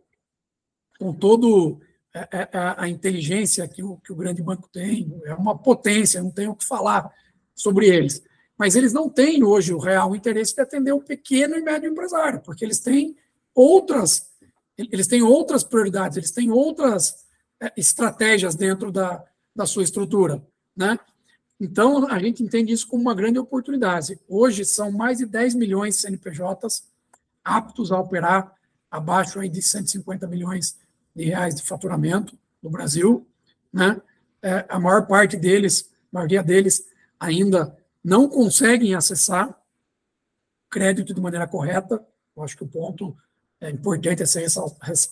com 0.97 1.13
todo 1.13 1.81
é, 2.13 2.21
é, 2.31 2.49
é 2.53 2.75
a 2.77 2.87
inteligência 2.87 3.67
que 3.67 3.83
o, 3.83 3.97
que 3.97 4.13
o 4.13 4.15
grande 4.15 4.41
banco 4.41 4.69
tem, 4.71 5.13
é 5.25 5.33
uma 5.33 5.57
potência, 5.57 6.23
não 6.23 6.31
tenho 6.31 6.51
o 6.51 6.55
que 6.55 6.65
falar 6.65 7.13
sobre 7.53 7.89
eles. 7.89 8.23
Mas 8.57 8.77
eles 8.77 8.93
não 8.93 9.09
têm 9.09 9.43
hoje 9.43 9.73
o 9.73 9.77
real 9.77 10.15
interesse 10.15 10.55
de 10.55 10.61
atender 10.61 10.93
o 10.93 11.03
pequeno 11.03 11.57
e 11.57 11.61
médio 11.61 11.91
empresário, 11.91 12.39
porque 12.39 12.63
eles 12.63 12.79
têm 12.79 13.13
outras, 13.53 14.31
eles 14.77 15.05
têm 15.05 15.21
outras 15.21 15.65
prioridades, 15.65 16.15
eles 16.15 16.31
têm 16.31 16.49
outras 16.49 17.22
estratégias 17.77 18.55
dentro 18.55 18.91
da, 18.91 19.23
da 19.55 19.65
sua 19.65 19.83
estrutura, 19.83 20.43
né? 20.75 20.99
Então, 21.59 22.09
a 22.11 22.19
gente 22.19 22.43
entende 22.43 22.73
isso 22.73 22.87
como 22.87 23.03
uma 23.03 23.15
grande 23.15 23.39
oportunidade. 23.39 24.19
Hoje, 24.27 24.65
são 24.65 24.91
mais 24.91 25.19
de 25.19 25.25
10 25.25 25.55
milhões 25.55 25.95
de 25.95 26.01
CNPJs 26.01 26.83
aptos 27.43 27.91
a 27.91 27.99
operar 27.99 28.53
abaixo 28.91 29.39
aí 29.39 29.47
de 29.47 29.61
150 29.61 30.27
milhões 30.27 30.77
de 31.15 31.25
reais 31.25 31.55
de 31.55 31.63
faturamento 31.63 32.37
no 32.61 32.69
Brasil. 32.69 33.25
Né? 33.71 34.01
É, 34.41 34.65
a 34.67 34.79
maior 34.79 35.07
parte 35.07 35.37
deles, 35.37 35.89
a 36.11 36.17
maioria 36.17 36.43
deles, 36.43 36.85
ainda 37.19 37.77
não 38.03 38.27
conseguem 38.27 38.93
acessar 38.93 39.57
crédito 40.69 41.13
de 41.13 41.21
maneira 41.21 41.47
correta. 41.47 42.03
Eu 42.35 42.43
acho 42.43 42.57
que 42.57 42.63
o 42.63 42.67
ponto 42.67 43.15
é 43.61 43.69
importante 43.69 44.21
a 44.21 44.25
ser 44.25 44.45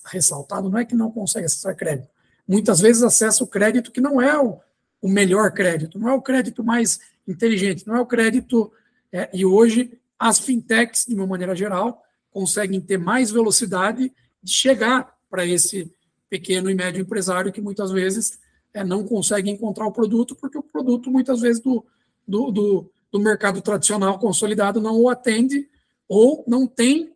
ressaltado 0.05 0.69
não 0.69 0.77
é 0.77 0.83
que 0.83 0.95
não 0.95 1.11
consegue 1.11 1.45
acessar 1.45 1.75
crédito. 1.75 2.09
Muitas 2.47 2.79
vezes 2.79 3.03
acessa 3.03 3.43
o 3.43 3.47
crédito 3.47 3.91
que 3.91 4.01
não 4.01 4.21
é 4.21 4.37
o 4.37 4.59
o 5.01 5.09
melhor 5.09 5.51
crédito, 5.51 5.97
não 5.97 6.09
é 6.09 6.13
o 6.13 6.21
crédito 6.21 6.63
mais 6.63 6.99
inteligente, 7.27 7.87
não 7.87 7.95
é 7.95 7.99
o 7.99 8.05
crédito. 8.05 8.71
É, 9.11 9.29
e 9.33 9.45
hoje, 9.45 9.97
as 10.17 10.39
fintechs, 10.39 11.05
de 11.07 11.15
uma 11.15 11.25
maneira 11.25 11.55
geral, 11.55 12.03
conseguem 12.29 12.79
ter 12.79 12.97
mais 12.97 13.31
velocidade 13.31 14.13
de 14.43 14.51
chegar 14.51 15.17
para 15.29 15.45
esse 15.45 15.91
pequeno 16.29 16.69
e 16.69 16.75
médio 16.75 17.01
empresário 17.01 17.51
que 17.51 17.59
muitas 17.59 17.91
vezes 17.91 18.39
é, 18.73 18.83
não 18.83 19.03
consegue 19.03 19.49
encontrar 19.49 19.87
o 19.87 19.91
produto, 19.91 20.35
porque 20.35 20.57
o 20.57 20.63
produto, 20.63 21.11
muitas 21.11 21.41
vezes, 21.41 21.61
do, 21.61 21.83
do, 22.27 22.51
do, 22.51 22.91
do 23.11 23.19
mercado 23.19 23.59
tradicional 23.61 24.19
consolidado 24.19 24.79
não 24.79 25.01
o 25.01 25.09
atende 25.09 25.67
ou 26.07 26.43
não 26.47 26.67
tem. 26.67 27.11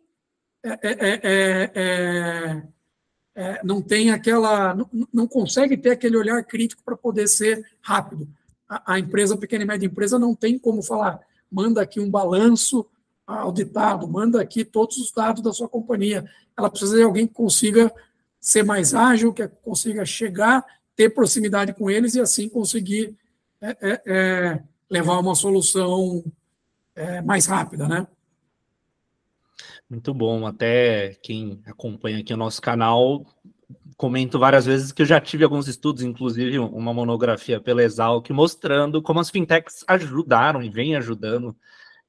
É, 0.64 0.78
é, 0.82 2.62
é, 3.36 3.60
não 3.62 3.82
tem 3.82 4.10
aquela, 4.10 4.74
não, 4.74 4.88
não, 5.12 5.28
consegue 5.28 5.76
ter 5.76 5.90
aquele 5.90 6.16
olhar 6.16 6.42
crítico 6.42 6.82
para 6.82 6.96
poder 6.96 7.28
ser 7.28 7.62
rápido. 7.82 8.26
A, 8.66 8.94
a, 8.94 8.98
empresa, 8.98 9.36
pequena 9.36 9.62
e 9.62 9.66
média 9.66 9.86
empresa, 9.86 10.18
não 10.18 10.34
tem 10.34 10.58
como 10.58 10.82
falar, 10.82 11.20
manda 11.52 11.82
aqui 11.82 12.00
um 12.00 12.10
balanço 12.10 12.86
auditado, 13.26 14.08
manda 14.08 14.40
aqui 14.40 14.64
todos 14.64 14.96
os 14.96 15.12
dados 15.12 15.42
da 15.42 15.52
sua 15.52 15.68
companhia. 15.68 16.24
Ela 16.56 16.70
precisa 16.70 16.96
de 16.96 17.02
alguém 17.02 17.26
que 17.26 17.34
consiga 17.34 17.92
ser 18.40 18.62
mais 18.62 18.94
ágil, 18.94 19.34
que 19.34 19.46
consiga 19.62 20.06
chegar, 20.06 20.64
ter 20.96 21.10
proximidade 21.10 21.74
com 21.74 21.90
eles 21.90 22.14
e 22.14 22.20
assim 22.20 22.48
conseguir 22.48 23.14
é, 23.60 23.76
é, 23.82 24.02
é 24.06 24.62
levar 24.88 25.18
uma 25.18 25.34
solução 25.34 26.24
é, 26.94 27.20
mais 27.20 27.44
rápida, 27.44 27.86
né? 27.86 28.06
Muito 29.88 30.12
bom. 30.12 30.46
Até 30.46 31.14
quem 31.22 31.60
acompanha 31.66 32.18
aqui 32.18 32.34
o 32.34 32.36
nosso 32.36 32.60
canal, 32.60 33.24
comento 33.96 34.38
várias 34.38 34.66
vezes 34.66 34.92
que 34.92 35.02
eu 35.02 35.06
já 35.06 35.20
tive 35.20 35.44
alguns 35.44 35.68
estudos, 35.68 36.02
inclusive 36.02 36.58
uma 36.58 36.92
monografia 36.94 37.60
pela 37.60 37.82
Exalc, 37.82 38.28
mostrando 38.30 39.02
como 39.02 39.20
as 39.20 39.30
fintechs 39.30 39.84
ajudaram 39.88 40.62
e 40.62 40.70
vêm 40.70 40.96
ajudando 40.96 41.56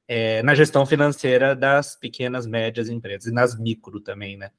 é, 0.08 0.44
na 0.44 0.56
gestão 0.56 0.86
financeira 0.86 1.56
das 1.56 1.96
pequenas, 1.96 2.48
médias 2.48 2.90
empresas 2.90 3.28
e 3.28 3.34
nas 3.34 3.58
micro 3.60 4.02
também, 4.02 4.38
né? 4.38 4.52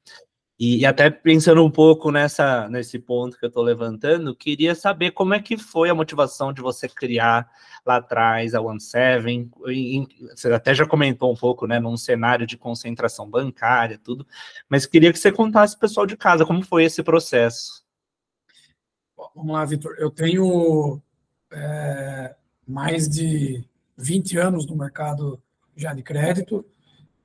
E, 0.59 0.79
e, 0.79 0.85
até 0.85 1.09
pensando 1.09 1.63
um 1.63 1.71
pouco 1.71 2.11
nessa, 2.11 2.67
nesse 2.67 2.99
ponto 2.99 3.39
que 3.39 3.45
eu 3.45 3.47
estou 3.47 3.63
levantando, 3.63 4.35
queria 4.35 4.75
saber 4.75 5.11
como 5.11 5.33
é 5.33 5.41
que 5.41 5.57
foi 5.57 5.89
a 5.89 5.95
motivação 5.95 6.51
de 6.51 6.61
você 6.61 6.89
criar 6.89 7.49
lá 7.85 7.95
atrás 7.95 8.53
a 8.53 8.59
One 8.59 8.81
Seven. 8.81 9.49
Você 10.35 10.51
até 10.51 10.75
já 10.75 10.85
comentou 10.85 11.31
um 11.31 11.35
pouco, 11.35 11.65
né, 11.65 11.79
num 11.79 11.95
cenário 11.95 12.45
de 12.45 12.57
concentração 12.57 13.29
bancária, 13.29 13.97
tudo, 14.03 14.27
mas 14.67 14.85
queria 14.85 15.13
que 15.13 15.19
você 15.19 15.31
contasse 15.31 15.79
pessoal 15.79 16.05
de 16.05 16.17
casa 16.17 16.45
como 16.45 16.61
foi 16.61 16.83
esse 16.83 17.01
processo. 17.01 17.81
Vamos 19.33 19.53
lá, 19.53 19.63
Vitor. 19.63 19.95
Eu 19.97 20.11
tenho 20.11 21.01
é, 21.53 22.35
mais 22.67 23.07
de 23.07 23.63
20 23.97 24.37
anos 24.37 24.65
no 24.65 24.75
mercado 24.75 25.41
já 25.73 25.93
de 25.93 26.03
crédito. 26.03 26.65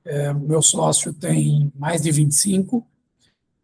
É, 0.05 0.33
meu 0.33 0.61
sócio 0.61 1.13
tem 1.13 1.69
mais 1.75 2.01
de 2.01 2.11
25 2.11 2.85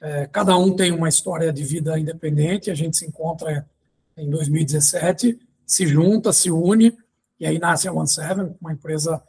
é, 0.01 0.25
cada 0.25 0.57
um 0.57 0.75
tem 0.75 0.91
uma 0.91 1.07
história 1.07 1.53
de 1.53 1.63
vida 1.63 1.97
independente. 1.99 2.71
A 2.71 2.75
gente 2.75 2.97
se 2.97 3.05
encontra 3.05 3.69
em 4.17 4.29
2017, 4.29 5.39
se 5.65 5.87
junta, 5.87 6.33
se 6.33 6.49
une, 6.49 6.97
e 7.39 7.45
aí 7.45 7.59
nasce 7.59 7.87
a 7.87 7.93
One 7.93 8.07
Seven, 8.07 8.55
uma 8.59 8.73
empresa 8.73 9.21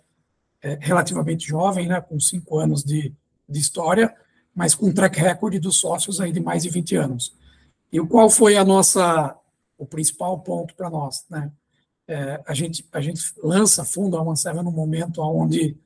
é, 0.63 0.79
relativamente 0.81 1.47
jovem, 1.47 1.87
né, 1.87 2.01
com 2.01 2.19
cinco 2.19 2.59
anos 2.59 2.83
de, 2.83 3.13
de 3.49 3.61
história, 3.61 4.15
mas 4.55 4.75
com 4.75 4.87
um 4.87 4.93
track 4.93 5.21
record 5.21 5.59
dos 5.61 5.79
sócios 5.79 6.21
aí 6.21 6.33
de 6.33 6.41
mais 6.41 6.63
de 6.63 6.71
20 6.71 6.97
anos. 6.97 7.35
E 7.93 8.01
qual 8.01 8.31
foi 8.31 8.57
a 8.57 8.65
nossa, 8.65 9.37
o 9.77 9.85
principal 9.85 10.39
ponto 10.41 10.75
para 10.75 10.89
nós, 10.89 11.25
né? 11.29 11.53
É, 12.09 12.43
a 12.47 12.53
gente 12.53 12.85
a 12.93 13.01
gente 13.01 13.23
lança 13.43 13.85
fundo 13.85 14.17
a 14.17 14.23
One 14.23 14.37
Seven 14.37 14.65
no 14.65 14.73
momento 14.73 15.23
onde 15.23 15.77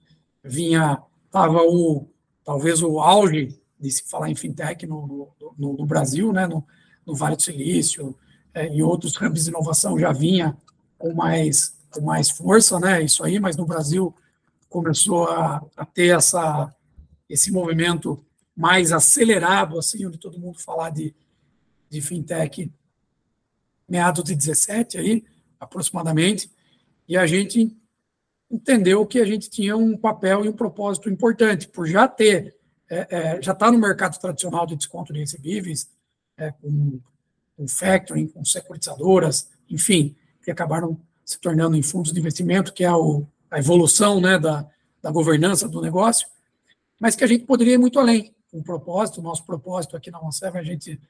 vinha 0.42 1.00
estava 1.26 1.58
o 1.62 2.08
talvez 2.42 2.82
o 2.82 2.98
auge 3.00 3.60
de 3.86 3.92
se 3.92 4.08
falar 4.08 4.28
em 4.28 4.34
fintech 4.34 4.84
no, 4.86 5.28
no, 5.56 5.72
no 5.74 5.86
Brasil, 5.86 6.32
né, 6.32 6.46
no, 6.46 6.66
no, 7.06 7.14
Vale 7.14 7.36
do 7.36 7.42
Silício, 7.42 8.16
é, 8.52 8.74
e 8.74 8.82
outros 8.82 9.14
hubs 9.20 9.44
de 9.44 9.50
inovação 9.50 9.98
já 9.98 10.12
vinha 10.12 10.56
com 10.98 11.14
mais, 11.14 11.76
com 11.90 12.00
mais 12.00 12.30
força, 12.30 12.80
né, 12.80 13.02
isso 13.02 13.22
aí, 13.22 13.38
mas 13.38 13.56
no 13.56 13.64
Brasil 13.64 14.14
começou 14.68 15.28
a, 15.28 15.64
a 15.76 15.86
ter 15.86 16.16
essa, 16.16 16.74
esse 17.28 17.52
movimento 17.52 18.24
mais 18.56 18.90
acelerado, 18.90 19.78
assim, 19.78 20.04
onde 20.04 20.18
todo 20.18 20.40
mundo 20.40 20.58
falar 20.58 20.90
de, 20.90 21.14
de 21.88 22.00
fintech 22.00 22.72
meados 23.88 24.24
de 24.24 24.34
17 24.34 24.98
aí, 24.98 25.24
aproximadamente, 25.60 26.50
e 27.08 27.16
a 27.16 27.24
gente 27.24 27.76
entendeu 28.50 29.06
que 29.06 29.20
a 29.20 29.24
gente 29.24 29.48
tinha 29.48 29.76
um 29.76 29.96
papel 29.96 30.44
e 30.44 30.48
um 30.48 30.52
propósito 30.52 31.08
importante, 31.08 31.68
por 31.68 31.86
já 31.86 32.08
ter 32.08 32.55
é, 32.88 33.06
é, 33.10 33.42
já 33.42 33.52
está 33.52 33.70
no 33.70 33.78
mercado 33.78 34.18
tradicional 34.18 34.66
de 34.66 34.76
desconto 34.76 35.12
de 35.12 35.20
recebíveis, 35.20 35.90
é, 36.36 36.52
com, 36.52 37.00
com 37.56 37.68
factoring, 37.68 38.28
com 38.28 38.44
securitizadoras, 38.44 39.48
enfim, 39.68 40.14
que 40.42 40.50
acabaram 40.50 40.98
se 41.24 41.38
tornando 41.40 41.76
em 41.76 41.82
fundos 41.82 42.12
de 42.12 42.20
investimento, 42.20 42.72
que 42.72 42.84
é 42.84 42.92
o, 42.92 43.26
a 43.50 43.58
evolução 43.58 44.20
né, 44.20 44.38
da, 44.38 44.66
da 45.02 45.10
governança 45.10 45.68
do 45.68 45.80
negócio, 45.80 46.28
mas 47.00 47.16
que 47.16 47.24
a 47.24 47.26
gente 47.26 47.44
poderia 47.44 47.74
ir 47.74 47.78
muito 47.78 47.98
além. 47.98 48.34
Um 48.52 48.62
propósito, 48.62 49.20
nosso 49.20 49.44
propósito 49.44 49.96
aqui 49.96 50.10
na 50.10 50.20
OneServe, 50.20 50.58
a 50.58 50.62
gente 50.62 51.00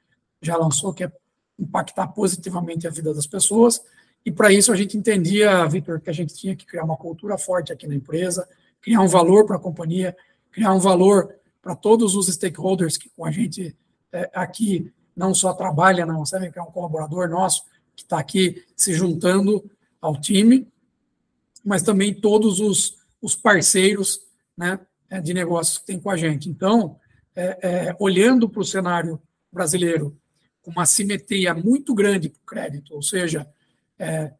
já 0.40 0.56
lançou, 0.56 0.92
que 0.94 1.04
é 1.04 1.12
impactar 1.58 2.08
positivamente 2.08 2.86
a 2.86 2.90
vida 2.90 3.12
das 3.12 3.26
pessoas, 3.26 3.82
e 4.24 4.32
para 4.32 4.52
isso 4.52 4.72
a 4.72 4.76
gente 4.76 4.96
entendia, 4.96 5.64
Vitor, 5.66 6.00
que 6.00 6.10
a 6.10 6.12
gente 6.12 6.34
tinha 6.34 6.56
que 6.56 6.66
criar 6.66 6.84
uma 6.84 6.96
cultura 6.96 7.38
forte 7.38 7.72
aqui 7.72 7.86
na 7.86 7.94
empresa, 7.94 8.48
criar 8.82 9.00
um 9.00 9.06
valor 9.08 9.46
para 9.46 9.56
a 9.56 9.60
companhia, 9.60 10.16
criar 10.50 10.72
um 10.72 10.80
valor 10.80 11.32
para 11.66 11.74
todos 11.74 12.14
os 12.14 12.28
stakeholders 12.28 12.96
que 12.96 13.08
com 13.08 13.24
a 13.24 13.30
gente 13.32 13.76
é, 14.12 14.30
aqui 14.32 14.92
não 15.16 15.34
só 15.34 15.52
trabalha, 15.52 16.06
não 16.06 16.24
sabe 16.24 16.52
que 16.52 16.60
é 16.60 16.62
um 16.62 16.70
colaborador 16.70 17.28
nosso 17.28 17.64
que 17.96 18.04
está 18.04 18.20
aqui 18.20 18.64
se 18.76 18.94
juntando 18.94 19.68
ao 20.00 20.20
time, 20.20 20.68
mas 21.64 21.82
também 21.82 22.14
todos 22.14 22.60
os, 22.60 22.98
os 23.20 23.34
parceiros 23.34 24.20
né, 24.56 24.78
é, 25.10 25.20
de 25.20 25.34
negócios 25.34 25.78
que 25.78 25.86
tem 25.86 25.98
com 25.98 26.08
a 26.08 26.16
gente. 26.16 26.48
Então, 26.48 27.00
é, 27.34 27.58
é, 27.88 27.96
olhando 27.98 28.48
para 28.48 28.60
o 28.60 28.64
cenário 28.64 29.20
brasileiro 29.52 30.16
com 30.62 30.70
uma 30.70 30.86
simetria 30.86 31.52
muito 31.52 31.96
grande 31.96 32.28
para 32.28 32.38
o 32.38 32.46
crédito, 32.46 32.94
ou 32.94 33.02
seja, 33.02 33.44
é, 33.98 34.32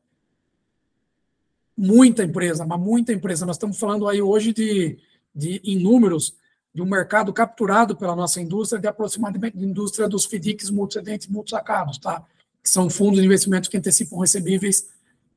muita 1.77 2.23
empresa, 2.23 2.65
mas 2.65 2.79
muita 2.79 3.13
empresa, 3.13 3.45
nós 3.45 3.57
estamos 3.57 3.81
falando 3.81 4.07
aí 4.07 4.23
hoje 4.23 4.53
de, 4.53 4.97
de 5.35 5.61
em 5.65 5.77
números 5.77 6.33
de 6.77 6.83
um 6.83 6.85
mercado 6.85 7.33
capturado 7.33 7.97
pela 7.97 8.15
nossa 8.15 8.39
indústria, 8.39 8.79
de 8.79 8.87
aproximadamente 8.87 9.57
indústria 9.57 10.07
dos 10.07 10.27
FDICs 10.27 10.69
multicedentes 10.69 11.27
multisacados, 11.27 11.97
tá? 11.97 12.23
que 12.63 12.69
são 12.69 12.91
fundos 12.91 13.19
de 13.19 13.25
investimentos 13.25 13.71
que 13.71 13.79
antecipam 13.79 14.19
recebíveis 14.19 14.87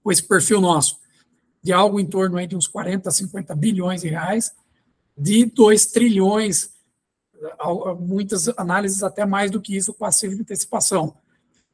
com 0.04 0.12
esse 0.12 0.22
perfil 0.22 0.60
nosso, 0.60 1.00
de 1.64 1.72
algo 1.72 1.98
em 1.98 2.06
torno 2.06 2.38
aí 2.38 2.46
de 2.46 2.58
uns 2.58 2.68
40, 2.68 3.10
50 3.10 3.56
bilhões 3.56 4.02
de 4.02 4.10
reais, 4.10 4.52
de 5.18 5.46
2 5.46 5.86
trilhões, 5.86 6.72
muitas 8.02 8.50
análises 8.58 9.02
até 9.02 9.26
mais 9.26 9.50
do 9.50 9.62
que 9.62 9.78
isso, 9.78 9.94
passivo 9.94 10.36
de 10.36 10.42
antecipação. 10.42 11.16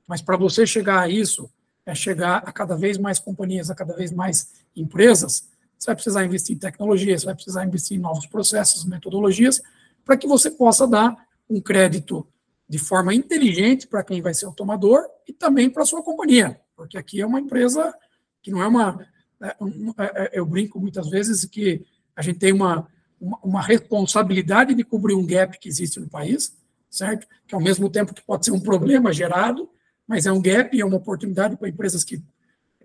Mas 0.08 0.22
para 0.22 0.38
você 0.38 0.68
chegar 0.68 1.00
a 1.00 1.10
isso, 1.10 1.50
é 1.88 1.96
chegar 1.96 2.44
a 2.46 2.52
cada 2.52 2.76
vez 2.78 3.00
mais 3.00 3.18
companhias, 3.18 3.72
a 3.72 3.76
cada 3.76 3.96
vez 3.96 4.12
mais 4.12 4.52
empresas, 4.76 5.50
você 5.78 5.88
vai 5.88 5.96
precisar 5.96 6.26
investir 6.26 6.56
em 6.56 6.60
tecnologia, 6.60 7.18
você 7.18 7.26
vai 7.26 7.36
precisar 7.36 7.66
investir 7.66 7.98
em 7.98 8.02
novos 8.02 8.26
processos, 8.26 8.86
metodologias, 8.86 9.62
para 10.04 10.18
que 10.18 10.28
você 10.28 10.52
possa 10.52 10.88
dar 10.88 11.16
um 11.50 11.62
crédito 11.62 12.28
de 12.68 12.80
forma 12.80 13.14
inteligente 13.14 13.88
para 13.88 14.04
quem 14.04 14.22
vai 14.22 14.34
ser 14.34 14.48
o 14.48 14.52
tomador 14.52 15.04
e 15.28 15.34
também 15.34 15.70
para 15.70 15.84
a 15.84 15.86
sua 15.86 16.02
companhia, 16.02 16.60
porque 16.76 16.98
aqui 16.98 17.22
é 17.22 17.26
uma 17.26 17.40
empresa 17.40 17.94
que 18.42 18.52
não 18.52 18.62
é 18.62 18.68
uma. 18.68 19.08
É, 19.42 19.48
é, 19.48 19.56
é, 19.98 20.40
eu 20.40 20.46
brinco 20.46 20.80
muitas 20.80 21.10
vezes 21.10 21.46
que 21.46 21.86
a 22.16 22.22
gente 22.22 22.40
tem 22.40 22.54
uma, 22.54 22.88
uma, 23.20 23.40
uma, 23.44 23.62
responsabilidade 23.62 24.74
de 24.74 24.84
cobrir 24.84 25.14
um 25.14 25.26
gap 25.26 25.60
que 25.60 25.68
existe 25.68 26.00
no 26.00 26.08
país, 26.08 26.56
certo? 26.90 27.28
Que 27.48 27.54
ao 27.54 27.62
mesmo 27.62 27.90
tempo 27.90 28.14
que 28.14 28.22
pode 28.22 28.46
ser 28.46 28.52
um 28.52 28.60
problema 28.60 29.12
gerado, 29.12 29.70
mas 30.08 30.26
é 30.26 30.32
um 30.32 30.42
gap 30.42 30.80
é 30.80 30.86
uma 30.86 30.98
oportunidade 30.98 31.58
para 31.58 31.70
empresas 31.70 32.04
que, 32.04 32.22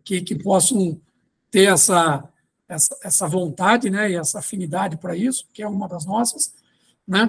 que, 0.02 0.20
que 0.23 0.35
possam 0.35 1.00
ter 1.50 1.73
essa, 1.73 2.28
essa, 2.70 2.96
essa 3.02 3.26
vontade 3.26 3.90
né, 3.90 4.12
e 4.12 4.14
essa 4.14 4.38
afinidade 4.38 4.96
para 4.96 5.16
isso, 5.16 5.48
que 5.52 5.60
é 5.60 5.66
uma 5.66 5.88
das 5.88 6.06
nossas. 6.06 6.54
Né? 7.06 7.28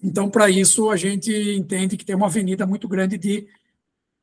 Então, 0.00 0.30
para 0.30 0.48
isso, 0.48 0.90
a 0.90 0.96
gente 0.96 1.32
entende 1.32 1.96
que 1.96 2.04
tem 2.04 2.14
uma 2.14 2.26
avenida 2.26 2.64
muito 2.64 2.86
grande 2.86 3.18
de 3.18 3.48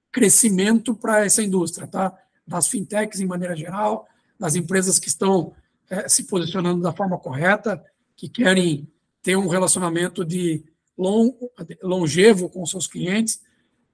crescimento 0.09 0.95
para 0.95 1.25
essa 1.25 1.43
indústria, 1.43 1.85
tá? 1.85 2.17
das 2.47 2.67
fintechs 2.67 3.19
em 3.19 3.25
maneira 3.25 3.55
geral, 3.55 4.07
das 4.39 4.55
empresas 4.55 4.97
que 4.97 5.09
estão 5.09 5.53
é, 5.89 6.07
se 6.07 6.23
posicionando 6.23 6.81
da 6.81 6.93
forma 6.93 7.17
correta, 7.17 7.83
que 8.15 8.29
querem 8.29 8.87
ter 9.21 9.35
um 9.35 9.49
relacionamento 9.49 10.23
de 10.23 10.63
long, 10.97 11.35
longevo 11.83 12.49
com 12.49 12.65
seus 12.65 12.87
clientes. 12.87 13.41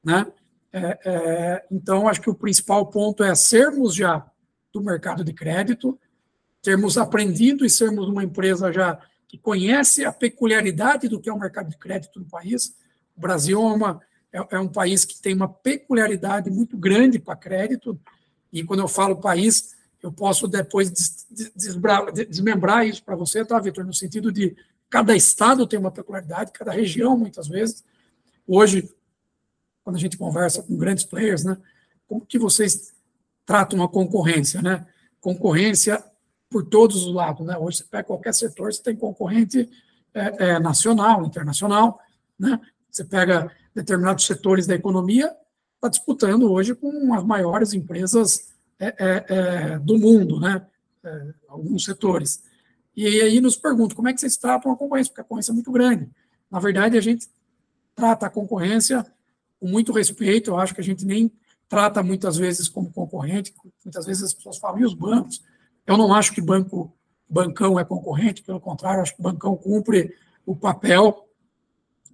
Né? 0.03 0.25
É, 0.71 0.99
é, 1.03 1.65
então, 1.71 2.07
acho 2.07 2.21
que 2.21 2.29
o 2.29 2.35
principal 2.35 2.85
ponto 2.87 3.23
é 3.23 3.33
sermos 3.33 3.95
já 3.95 4.25
do 4.75 4.83
mercado 4.83 5.23
de 5.23 5.31
crédito, 5.31 5.97
termos 6.61 6.97
aprendido 6.97 7.65
e 7.65 7.69
sermos 7.69 8.09
uma 8.09 8.23
empresa 8.23 8.73
já 8.73 8.99
que 9.25 9.37
conhece 9.37 10.03
a 10.03 10.11
peculiaridade 10.11 11.07
do 11.07 11.19
que 11.19 11.29
é 11.29 11.33
o 11.33 11.39
mercado 11.39 11.69
de 11.69 11.77
crédito 11.77 12.19
no 12.19 12.25
país. 12.25 12.75
O 13.15 13.21
Brasil 13.21 13.57
é, 13.61 13.73
uma, 13.73 14.01
é, 14.33 14.47
é 14.51 14.59
um 14.59 14.67
país 14.67 15.05
que 15.05 15.21
tem 15.21 15.33
uma 15.33 15.47
peculiaridade 15.47 16.51
muito 16.51 16.77
grande 16.77 17.17
para 17.19 17.37
crédito, 17.37 17.97
e 18.51 18.63
quando 18.63 18.81
eu 18.81 18.87
falo 18.87 19.15
país, 19.15 19.75
eu 20.03 20.11
posso 20.11 20.47
depois 20.47 20.91
desmembrar 22.27 22.85
isso 22.85 23.03
para 23.03 23.15
você, 23.15 23.45
tá, 23.45 23.57
Vitor? 23.59 23.85
No 23.85 23.93
sentido 23.93 24.31
de 24.31 24.55
cada 24.89 25.15
estado 25.15 25.65
tem 25.65 25.79
uma 25.79 25.91
peculiaridade, 25.91 26.51
cada 26.51 26.71
região, 26.71 27.17
muitas 27.17 27.47
vezes. 27.47 27.83
Hoje, 28.45 28.89
quando 29.83 29.95
a 29.95 29.99
gente 29.99 30.17
conversa 30.17 30.61
com 30.61 30.77
grandes 30.77 31.05
players, 31.05 31.43
né, 31.45 31.57
como 32.07 32.25
que 32.25 32.37
vocês 32.37 32.93
tratam 33.45 33.83
a 33.83 33.89
concorrência, 33.89 34.61
né? 34.61 34.85
Concorrência 35.21 36.03
por 36.49 36.65
todos 36.65 37.05
os 37.05 37.13
lados. 37.13 37.45
Né? 37.45 37.57
Hoje, 37.57 37.77
você 37.77 37.83
pega 37.83 38.03
qualquer 38.03 38.33
setor, 38.33 38.73
você 38.73 38.81
tem 38.81 38.95
concorrente 38.95 39.69
é, 40.13 40.51
é, 40.51 40.59
nacional, 40.59 41.25
internacional. 41.25 41.99
Né? 42.39 42.59
Você 42.89 43.03
pega 43.03 43.51
determinados 43.73 44.25
setores 44.25 44.65
da 44.65 44.75
economia, 44.75 45.35
está 45.75 45.89
disputando 45.89 46.51
hoje 46.51 46.73
com 46.73 47.13
as 47.13 47.23
maiores 47.23 47.73
empresas 47.73 48.53
é, 48.79 48.95
é, 48.97 49.25
é 49.27 49.79
do 49.79 49.97
mundo, 49.97 50.39
né? 50.39 50.65
É, 51.03 51.33
alguns 51.47 51.83
setores. 51.83 52.41
E 52.95 53.05
aí 53.05 53.41
nos 53.41 53.57
perguntam 53.57 53.95
como 53.95 54.07
é 54.07 54.13
que 54.13 54.21
vocês 54.21 54.37
tratam 54.37 54.71
a 54.71 54.77
concorrência, 54.77 55.11
porque 55.11 55.21
a 55.21 55.23
concorrência 55.23 55.51
é 55.51 55.53
muito 55.53 55.71
grande. 55.71 56.09
Na 56.49 56.59
verdade, 56.59 56.97
a 56.97 57.01
gente 57.01 57.27
trata 57.93 58.25
a 58.25 58.29
concorrência 58.29 59.05
com 59.59 59.67
muito 59.67 59.91
respeito, 59.91 60.51
eu 60.51 60.57
acho 60.57 60.73
que 60.73 60.81
a 60.81 60.83
gente 60.83 61.05
nem 61.05 61.31
trata 61.67 62.03
muitas 62.03 62.37
vezes 62.37 62.69
como 62.69 62.91
concorrente, 62.91 63.53
muitas 63.83 64.05
vezes 64.05 64.23
as 64.23 64.33
pessoas 64.33 64.57
falam, 64.57 64.79
e 64.79 64.85
os 64.85 64.93
bancos? 64.93 65.41
Eu 65.85 65.97
não 65.97 66.13
acho 66.13 66.33
que 66.33 66.41
banco, 66.41 66.93
bancão 67.29 67.79
é 67.79 67.83
concorrente, 67.83 68.43
pelo 68.43 68.59
contrário, 68.59 69.01
acho 69.01 69.15
que 69.15 69.21
bancão 69.21 69.55
cumpre 69.55 70.15
o 70.45 70.55
papel 70.55 71.27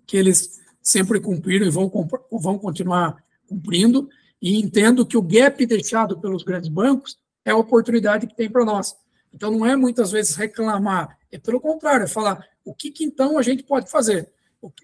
que 0.05 0.17
eles 0.17 0.59
sempre 0.81 1.19
cumpriram 1.19 1.65
e 1.65 1.69
vão, 1.69 1.91
vão 2.31 2.57
continuar 2.57 3.23
cumprindo, 3.47 4.09
e 4.41 4.59
entendo 4.59 5.05
que 5.05 5.17
o 5.17 5.21
gap 5.21 5.63
deixado 5.65 6.19
pelos 6.19 6.43
grandes 6.43 6.69
bancos 6.69 7.17
é 7.45 7.51
a 7.51 7.57
oportunidade 7.57 8.25
que 8.25 8.35
tem 8.35 8.49
para 8.49 8.65
nós. 8.65 8.95
Então, 9.33 9.51
não 9.51 9.65
é 9.65 9.75
muitas 9.75 10.11
vezes 10.11 10.35
reclamar, 10.35 11.17
é 11.31 11.37
pelo 11.37 11.59
contrário, 11.59 12.03
é 12.03 12.07
falar 12.07 12.45
o 12.65 12.73
que, 12.73 12.91
que 12.91 13.03
então 13.03 13.37
a 13.37 13.41
gente 13.41 13.63
pode 13.63 13.89
fazer. 13.89 14.31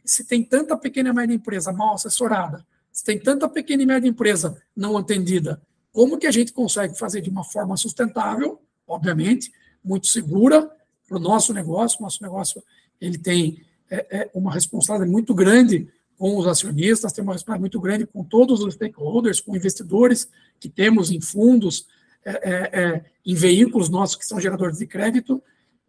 Se 0.05 0.25
tem 0.25 0.43
tanta 0.43 0.77
pequena 0.77 1.09
e 1.09 1.13
média 1.13 1.33
empresa 1.33 1.71
mal 1.71 1.95
assessorada, 1.95 2.65
tem 3.03 3.19
tanta 3.19 3.47
pequena 3.47 3.83
e 3.83 3.85
média 3.85 4.07
empresa 4.07 4.61
não 4.75 4.97
atendida, 4.97 5.61
como 5.91 6.17
que 6.17 6.27
a 6.27 6.31
gente 6.31 6.53
consegue 6.53 6.97
fazer 6.97 7.21
de 7.21 7.29
uma 7.29 7.43
forma 7.43 7.75
sustentável 7.77 8.59
obviamente, 8.87 9.51
muito 9.83 10.07
segura 10.07 10.71
para 11.07 11.17
o 11.17 11.19
nosso 11.19 11.53
negócio. 11.53 12.01
Nosso 12.01 12.23
negócio 12.23 12.63
ele 12.99 13.17
tem 13.17 13.61
é, 13.89 14.21
é 14.21 14.29
uma 14.33 14.53
responsabilidade 14.53 15.11
muito 15.11 15.33
grande 15.33 15.87
com 16.17 16.35
os 16.37 16.47
acionistas, 16.47 17.11
tem 17.11 17.23
uma 17.23 17.33
responsabilidade 17.33 17.61
muito 17.61 17.79
grande 17.79 18.07
com 18.07 18.23
todos 18.23 18.61
os 18.61 18.73
stakeholders, 18.73 19.39
com 19.39 19.55
investidores 19.55 20.29
que 20.59 20.67
temos 20.67 21.11
em 21.11 21.21
fundos, 21.21 21.85
é, 22.25 22.31
é, 22.31 22.81
é, 22.81 23.05
em 23.25 23.35
veículos 23.35 23.89
nossos 23.89 24.15
que 24.15 24.25
são 24.25 24.39
geradores 24.39 24.79
de 24.79 24.87
crédito. 24.87 25.41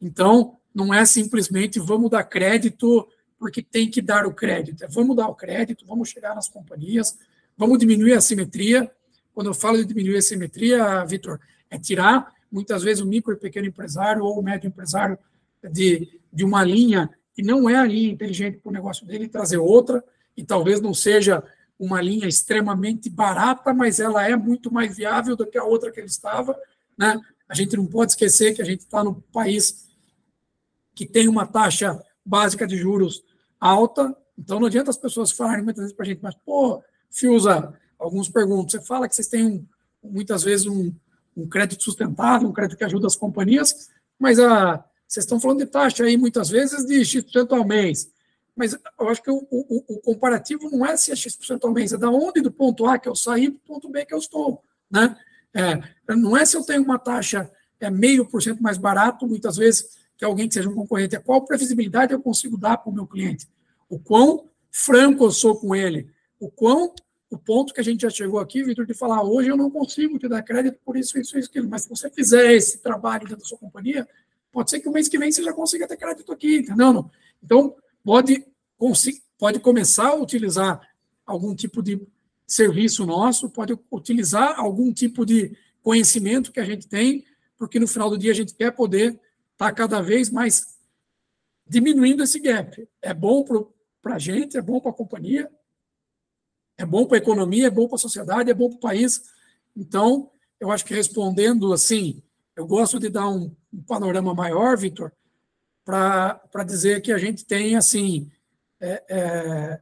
Então, 0.02 0.56
não 0.74 0.92
é 0.92 1.04
simplesmente 1.06 1.80
vamos 1.80 2.10
dar 2.10 2.24
crédito 2.24 3.08
porque 3.38 3.62
tem 3.62 3.90
que 3.90 4.02
dar 4.02 4.26
o 4.26 4.34
crédito. 4.34 4.84
É 4.84 4.88
vamos 4.88 5.16
dar 5.16 5.28
o 5.28 5.34
crédito, 5.34 5.86
vamos 5.86 6.08
chegar 6.08 6.34
nas 6.34 6.48
companhias, 6.48 7.18
vamos 7.56 7.78
diminuir 7.78 8.14
a 8.14 8.20
simetria. 8.20 8.90
Quando 9.32 9.48
eu 9.48 9.54
falo 9.54 9.78
de 9.78 9.84
diminuir 9.84 10.16
a 10.16 10.22
simetria, 10.22 11.04
Vitor, 11.04 11.40
é 11.70 11.78
tirar 11.78 12.32
muitas 12.50 12.82
vezes 12.82 13.02
o 13.02 13.06
micro 13.06 13.32
e 13.32 13.36
pequeno 13.36 13.66
empresário 13.66 14.24
ou 14.24 14.38
o 14.38 14.42
médio 14.42 14.68
empresário 14.68 15.18
de, 15.70 16.20
de 16.32 16.44
uma 16.44 16.64
linha 16.64 17.10
que 17.34 17.42
não 17.42 17.70
é 17.70 17.76
a 17.76 17.84
linha 17.84 18.10
inteligente 18.10 18.58
para 18.58 18.70
o 18.70 18.72
negócio 18.72 19.06
dele, 19.06 19.28
trazer 19.28 19.58
outra, 19.58 20.02
e 20.36 20.42
talvez 20.42 20.80
não 20.80 20.92
seja 20.92 21.42
uma 21.78 22.00
linha 22.02 22.26
extremamente 22.26 23.08
barata, 23.08 23.72
mas 23.72 24.00
ela 24.00 24.26
é 24.26 24.34
muito 24.34 24.72
mais 24.72 24.96
viável 24.96 25.36
do 25.36 25.46
que 25.46 25.56
a 25.56 25.62
outra 25.62 25.92
que 25.92 26.00
ele 26.00 26.08
estava. 26.08 26.58
Né? 26.96 27.20
A 27.48 27.54
gente 27.54 27.76
não 27.76 27.86
pode 27.86 28.12
esquecer 28.12 28.54
que 28.54 28.62
a 28.62 28.64
gente 28.64 28.80
está 28.80 29.04
num 29.04 29.14
país 29.14 29.88
que 30.94 31.06
tem 31.06 31.28
uma 31.28 31.46
taxa 31.46 32.02
básica 32.26 32.66
de 32.66 32.76
juros 32.76 33.22
alta, 33.60 34.16
então 34.38 34.60
não 34.60 34.66
adianta 34.66 34.90
as 34.90 34.96
pessoas 34.96 35.32
falarem 35.32 35.64
muitas 35.64 35.82
vezes 35.82 35.96
para 35.96 36.04
a 36.04 36.08
gente, 36.08 36.22
mas, 36.22 36.34
pô, 36.44 36.82
Fiusa, 37.10 37.74
alguns 37.98 38.28
perguntam, 38.28 38.68
você 38.68 38.86
fala 38.86 39.08
que 39.08 39.14
vocês 39.14 39.28
têm 39.28 39.44
um, 39.44 39.66
muitas 40.02 40.44
vezes 40.44 40.66
um, 40.66 40.92
um 41.36 41.48
crédito 41.48 41.82
sustentável, 41.82 42.48
um 42.48 42.52
crédito 42.52 42.76
que 42.78 42.84
ajuda 42.84 43.06
as 43.06 43.16
companhias, 43.16 43.90
mas 44.18 44.38
a, 44.38 44.84
vocês 45.06 45.24
estão 45.24 45.40
falando 45.40 45.58
de 45.58 45.66
taxa 45.66 46.04
aí 46.04 46.16
muitas 46.16 46.50
vezes 46.50 46.84
de 46.86 47.04
X% 47.04 47.52
ao 47.54 47.66
mês. 47.66 48.10
Mas 48.54 48.76
eu 48.98 49.08
acho 49.08 49.22
que 49.22 49.30
o, 49.30 49.46
o, 49.50 49.84
o, 49.94 50.00
comparativo 50.00 50.68
não 50.70 50.84
é 50.84 50.96
se 50.96 51.12
é 51.12 51.16
X% 51.16 51.64
ao 51.64 51.72
mês, 51.72 51.92
é 51.92 51.96
da 51.96 52.10
onde 52.10 52.40
do 52.40 52.50
ponto 52.50 52.86
A 52.86 52.98
que 52.98 53.08
eu 53.08 53.14
saí 53.14 53.50
para 53.50 53.56
o 53.56 53.74
ponto 53.74 53.88
B 53.88 54.04
que 54.04 54.12
eu 54.12 54.18
estou. 54.18 54.62
Né? 54.90 55.16
É, 55.54 55.80
não 56.14 56.36
é 56.36 56.44
se 56.44 56.56
eu 56.56 56.64
tenho 56.64 56.82
uma 56.82 56.98
taxa 56.98 57.50
é 57.80 57.90
meio 57.90 58.26
por 58.26 58.42
cento 58.42 58.60
mais 58.60 58.76
barato, 58.76 59.26
muitas 59.26 59.56
vezes, 59.56 59.98
que 60.18 60.24
alguém 60.24 60.48
que 60.48 60.54
seja 60.54 60.68
um 60.68 60.74
concorrente, 60.74 61.16
é 61.16 61.20
qual 61.20 61.40
previsibilidade 61.42 62.12
eu 62.12 62.20
consigo 62.20 62.58
dar 62.58 62.76
para 62.76 62.90
o 62.90 62.94
meu 62.94 63.06
cliente, 63.06 63.48
o 63.88 63.98
quão 63.98 64.48
franco 64.70 65.24
eu 65.24 65.30
sou 65.30 65.56
com 65.56 65.74
ele, 65.74 66.10
o 66.38 66.50
quão 66.50 66.92
o 67.30 67.36
ponto 67.36 67.74
que 67.74 67.80
a 67.80 67.84
gente 67.84 68.00
já 68.00 68.10
chegou 68.10 68.40
aqui, 68.40 68.62
Vitor, 68.62 68.86
de 68.86 68.94
falar, 68.94 69.22
hoje 69.22 69.50
eu 69.50 69.56
não 69.56 69.70
consigo 69.70 70.18
te 70.18 70.26
dar 70.28 70.42
crédito 70.42 70.78
por 70.84 70.96
isso, 70.96 71.18
isso, 71.18 71.38
isso, 71.38 71.48
aquilo, 71.48 71.68
mas 71.68 71.82
se 71.82 71.88
você 71.88 72.08
fizer 72.08 72.54
esse 72.54 72.78
trabalho 72.78 73.24
dentro 73.24 73.38
da 73.38 73.44
sua 73.44 73.58
companhia, 73.58 74.08
pode 74.50 74.70
ser 74.70 74.80
que 74.80 74.88
o 74.88 74.92
mês 74.92 75.08
que 75.08 75.18
vem 75.18 75.30
você 75.30 75.42
já 75.42 75.52
consiga 75.52 75.86
ter 75.86 75.96
crédito 75.96 76.32
aqui, 76.32 76.58
entendeu? 76.58 76.92
Não? 76.92 77.10
Então, 77.42 77.76
pode, 78.02 78.46
pode 79.38 79.60
começar 79.60 80.08
a 80.08 80.14
utilizar 80.14 80.80
algum 81.26 81.54
tipo 81.54 81.82
de 81.82 82.00
serviço 82.46 83.04
nosso, 83.04 83.50
pode 83.50 83.78
utilizar 83.90 84.58
algum 84.58 84.90
tipo 84.90 85.26
de 85.26 85.54
conhecimento 85.82 86.50
que 86.50 86.60
a 86.60 86.64
gente 86.64 86.88
tem, 86.88 87.24
porque 87.58 87.78
no 87.78 87.86
final 87.86 88.08
do 88.08 88.16
dia 88.16 88.30
a 88.30 88.34
gente 88.34 88.54
quer 88.54 88.70
poder 88.70 89.20
estar 89.58 89.70
tá 89.70 89.72
cada 89.72 90.00
vez 90.00 90.30
mais 90.30 90.78
diminuindo 91.66 92.22
esse 92.22 92.38
gap. 92.38 92.88
É 93.02 93.12
bom 93.12 93.44
para 94.00 94.14
a 94.14 94.18
gente, 94.18 94.56
é 94.56 94.62
bom 94.62 94.80
para 94.80 94.92
a 94.92 94.94
companhia, 94.94 95.50
é 96.78 96.86
bom 96.86 97.04
para 97.04 97.16
a 97.16 97.20
economia, 97.20 97.66
é 97.66 97.70
bom 97.70 97.88
para 97.88 97.96
a 97.96 97.98
sociedade, 97.98 98.50
é 98.50 98.54
bom 98.54 98.68
para 98.68 98.76
o 98.76 98.80
país. 98.80 99.24
Então, 99.76 100.30
eu 100.60 100.70
acho 100.70 100.84
que 100.84 100.94
respondendo 100.94 101.72
assim, 101.72 102.22
eu 102.54 102.66
gosto 102.66 103.00
de 103.00 103.08
dar 103.08 103.28
um, 103.28 103.54
um 103.72 103.82
panorama 103.82 104.32
maior, 104.32 104.78
Vitor, 104.78 105.12
para 105.84 106.64
dizer 106.64 107.02
que 107.02 107.10
a 107.10 107.18
gente 107.18 107.44
tem 107.44 107.74
assim 107.74 108.30
é, 108.80 109.02
é, 109.08 109.80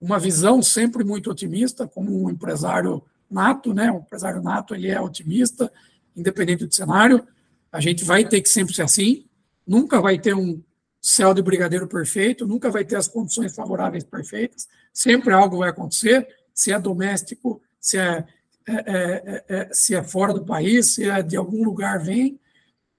uma 0.00 0.18
visão 0.18 0.62
sempre 0.62 1.04
muito 1.04 1.30
otimista, 1.30 1.86
como 1.86 2.24
um 2.24 2.30
empresário 2.30 3.02
nato, 3.30 3.74
né? 3.74 3.92
Um 3.92 3.98
empresário 3.98 4.42
nato 4.42 4.74
ele 4.74 4.88
é 4.88 5.00
otimista, 5.00 5.70
independente 6.16 6.64
do 6.64 6.74
cenário. 6.74 7.26
A 7.72 7.80
gente 7.80 8.04
vai 8.04 8.24
ter 8.24 8.40
que 8.40 8.48
sempre 8.48 8.74
ser 8.74 8.82
assim. 8.82 9.26
Nunca 9.66 10.00
vai 10.00 10.18
ter 10.18 10.34
um 10.34 10.62
céu 11.00 11.32
de 11.32 11.42
brigadeiro 11.42 11.88
perfeito, 11.88 12.46
nunca 12.46 12.70
vai 12.70 12.84
ter 12.84 12.96
as 12.96 13.08
condições 13.08 13.54
favoráveis 13.54 14.04
perfeitas, 14.04 14.68
sempre 14.92 15.32
algo 15.32 15.58
vai 15.58 15.70
acontecer, 15.70 16.28
se 16.52 16.72
é 16.72 16.78
doméstico, 16.78 17.62
se 17.80 17.96
é, 17.96 18.26
é, 18.68 18.74
é, 18.74 18.84
é, 18.86 19.44
é 19.48 19.68
se 19.72 19.94
é 19.94 20.02
fora 20.02 20.34
do 20.34 20.44
país, 20.44 20.94
se 20.94 21.08
é 21.08 21.22
de 21.22 21.36
algum 21.36 21.64
lugar 21.64 22.02
vem, 22.02 22.38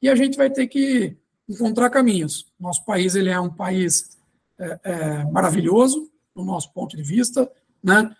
e 0.01 0.09
a 0.09 0.15
gente 0.15 0.35
vai 0.35 0.49
ter 0.49 0.67
que 0.67 1.15
encontrar 1.47 1.91
caminhos. 1.91 2.51
Nosso 2.59 2.83
país 2.85 3.13
ele 3.13 3.29
é 3.29 3.39
um 3.39 3.53
país 3.53 4.17
é, 4.57 5.23
maravilhoso, 5.25 6.09
no 6.35 6.43
nosso 6.43 6.73
ponto 6.73 6.97
de 6.97 7.03
vista, 7.03 7.51
né? 7.83 8.15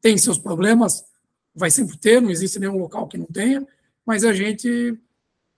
Tem 0.00 0.16
seus 0.16 0.38
problemas, 0.38 1.04
vai 1.54 1.70
sempre 1.70 1.96
ter, 1.96 2.20
não 2.20 2.30
existe 2.30 2.58
nenhum 2.58 2.78
local 2.78 3.06
que 3.06 3.18
não 3.18 3.26
tenha, 3.26 3.66
mas 4.04 4.24
a 4.24 4.32
gente 4.32 4.98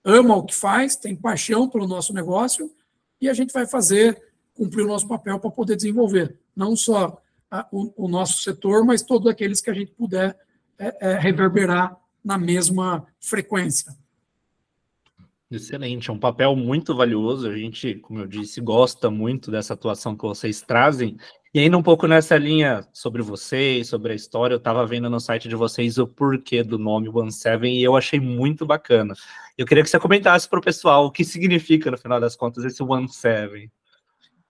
ama 0.04 0.36
o 0.36 0.44
que 0.44 0.54
faz, 0.54 0.96
tem 0.96 1.14
paixão 1.14 1.68
pelo 1.68 1.86
nosso 1.86 2.12
negócio 2.12 2.70
e 3.20 3.28
a 3.28 3.34
gente 3.34 3.52
vai 3.52 3.66
fazer 3.66 4.20
cumprir 4.54 4.84
o 4.84 4.88
nosso 4.88 5.08
papel 5.08 5.38
para 5.38 5.50
poder 5.50 5.76
desenvolver, 5.76 6.38
não 6.54 6.76
só 6.76 7.20
a, 7.50 7.66
o, 7.72 8.04
o, 8.04 8.08
nosso 8.08 8.42
setor, 8.42 8.84
mas 8.84 9.02
todos 9.02 9.30
aqueles 9.30 9.60
que 9.60 9.70
a 9.70 9.74
gente 9.74 9.92
puder 9.92 10.38
é, 10.78 11.12
é, 11.12 11.18
reverberar 11.18 11.96
na 12.24 12.38
mesma 12.38 13.06
frequência. 13.20 13.94
Excelente, 15.50 16.10
é 16.10 16.12
um 16.12 16.18
papel 16.18 16.54
muito 16.54 16.94
valioso. 16.94 17.48
A 17.48 17.56
gente, 17.56 17.94
como 17.96 18.20
eu 18.20 18.26
disse, 18.26 18.60
gosta 18.60 19.10
muito 19.10 19.50
dessa 19.50 19.74
atuação 19.74 20.14
que 20.14 20.22
vocês 20.22 20.62
trazem. 20.62 21.16
E 21.52 21.58
ainda 21.58 21.76
um 21.76 21.82
pouco 21.82 22.06
nessa 22.06 22.36
linha 22.36 22.86
sobre 22.92 23.22
vocês, 23.22 23.88
sobre 23.88 24.12
a 24.12 24.14
história, 24.14 24.54
eu 24.54 24.58
estava 24.58 24.86
vendo 24.86 25.10
no 25.10 25.18
site 25.18 25.48
de 25.48 25.56
vocês 25.56 25.98
o 25.98 26.06
porquê 26.06 26.62
do 26.62 26.78
nome 26.78 27.08
One 27.08 27.32
Seven 27.32 27.76
e 27.76 27.82
eu 27.82 27.96
achei 27.96 28.20
muito 28.20 28.64
bacana. 28.64 29.14
Eu 29.58 29.66
queria 29.66 29.82
que 29.82 29.90
você 29.90 29.98
comentasse 29.98 30.48
para 30.48 30.60
o 30.60 30.62
pessoal 30.62 31.06
o 31.06 31.10
que 31.10 31.24
significa, 31.24 31.90
no 31.90 31.98
final 31.98 32.20
das 32.20 32.36
contas, 32.36 32.64
esse 32.64 32.80
One 32.84 33.08
Seven. 33.08 33.68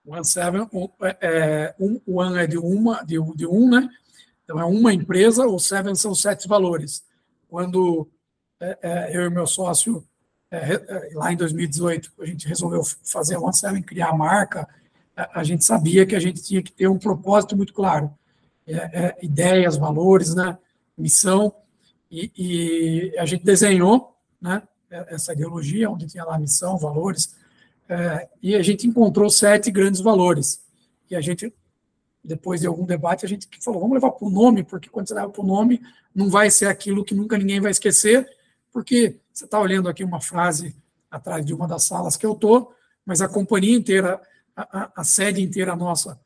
One 0.05 0.23
Seven, 0.23 0.69
é, 1.01 1.17
é, 1.21 1.75
um, 1.79 1.99
One 2.05 2.37
é 2.37 2.45
de 2.45 2.59
uma, 2.59 3.03
de, 3.03 3.17
de 3.35 3.47
um, 3.47 3.67
né? 3.67 3.89
Então 4.43 4.59
é 4.59 4.65
uma 4.65 4.93
empresa, 4.93 5.47
o 5.47 5.57
Seven 5.57 5.95
são 5.95 6.13
sete 6.13 6.47
valores. 6.47 7.03
Quando 7.47 8.07
é, 8.59 8.77
é, 8.79 9.17
eu 9.17 9.25
e 9.25 9.29
meu 9.31 9.47
sócio 9.47 10.05
é, 10.51 10.73
é, 10.73 11.09
lá 11.15 11.33
em 11.33 11.35
2018, 11.35 12.13
a 12.19 12.25
gente 12.27 12.47
resolveu 12.47 12.83
fazer 13.03 13.37
a 13.37 13.39
One 13.39 13.55
Seven, 13.55 13.81
criar 13.81 14.09
a 14.09 14.15
marca, 14.15 14.67
a, 15.33 15.43
gente 15.43 15.63
sabia 15.63 16.05
que 16.05 16.15
a 16.15 16.19
gente 16.19 16.41
tinha 16.41 16.61
que 16.61 16.71
ter 16.71 16.87
um 16.87 16.97
propósito 16.97 17.55
muito 17.55 17.73
claro. 17.73 18.11
É, 18.65 18.75
é 18.75 19.17
ideias, 19.21 19.77
valores, 19.77 20.33
né, 20.35 20.57
missão, 20.97 21.53
e, 22.09 22.31
e, 22.37 23.17
a 23.17 23.25
gente 23.25 23.43
desenhou 23.43 24.17
né, 24.39 24.61
essa 24.89 25.33
ideologia, 25.33 25.89
onde 25.89 26.07
tinha 26.07 26.25
lá 26.25 26.37
missão, 26.37 26.77
valores, 26.77 27.35
é, 27.87 28.27
e 28.41 28.55
a 28.55 28.61
gente 28.61 28.87
encontrou 28.87 29.29
sete 29.29 29.71
grandes 29.71 30.01
valores. 30.01 30.61
E 31.09 31.15
a 31.15 31.21
gente, 31.21 31.53
depois 32.23 32.61
de 32.61 32.67
algum 32.67 32.85
debate, 32.85 33.25
a 33.25 33.29
gente 33.29 33.47
falou, 33.61 33.81
vamos 33.81 33.95
levar 33.95 34.11
para 34.11 34.27
o 34.27 34.31
nome, 34.31 34.63
porque 34.63 34.89
quando 34.89 35.07
você 35.07 35.13
leva 35.13 35.29
para 35.29 35.41
o 35.41 35.47
nome, 35.47 35.81
não 36.13 36.29
vai 36.29 36.51
ser 36.51 36.67
aquilo 36.67 37.03
que 37.03 37.15
nunca 37.15 37.37
ninguém 37.37 37.61
vai 37.61 37.71
esquecer, 37.71 38.29
porque 38.71 39.17
você 39.33 39.45
está 39.45 39.59
olhando 39.59 39.89
aqui 39.89 40.03
uma 40.03 40.19
frase 40.19 40.75
atrás 41.09 41.45
de 41.45 41.53
uma 41.53 41.67
das 41.67 41.83
salas 41.83 42.15
que 42.15 42.25
eu 42.25 42.33
estou, 42.33 42.73
mas 43.05 43.21
a 43.21 43.27
companhia 43.27 43.75
inteira, 43.75 44.21
a, 44.71 44.91
a, 45.01 45.03
sede 45.03 45.41
inteira 45.41 45.75
nossa, 45.75 46.19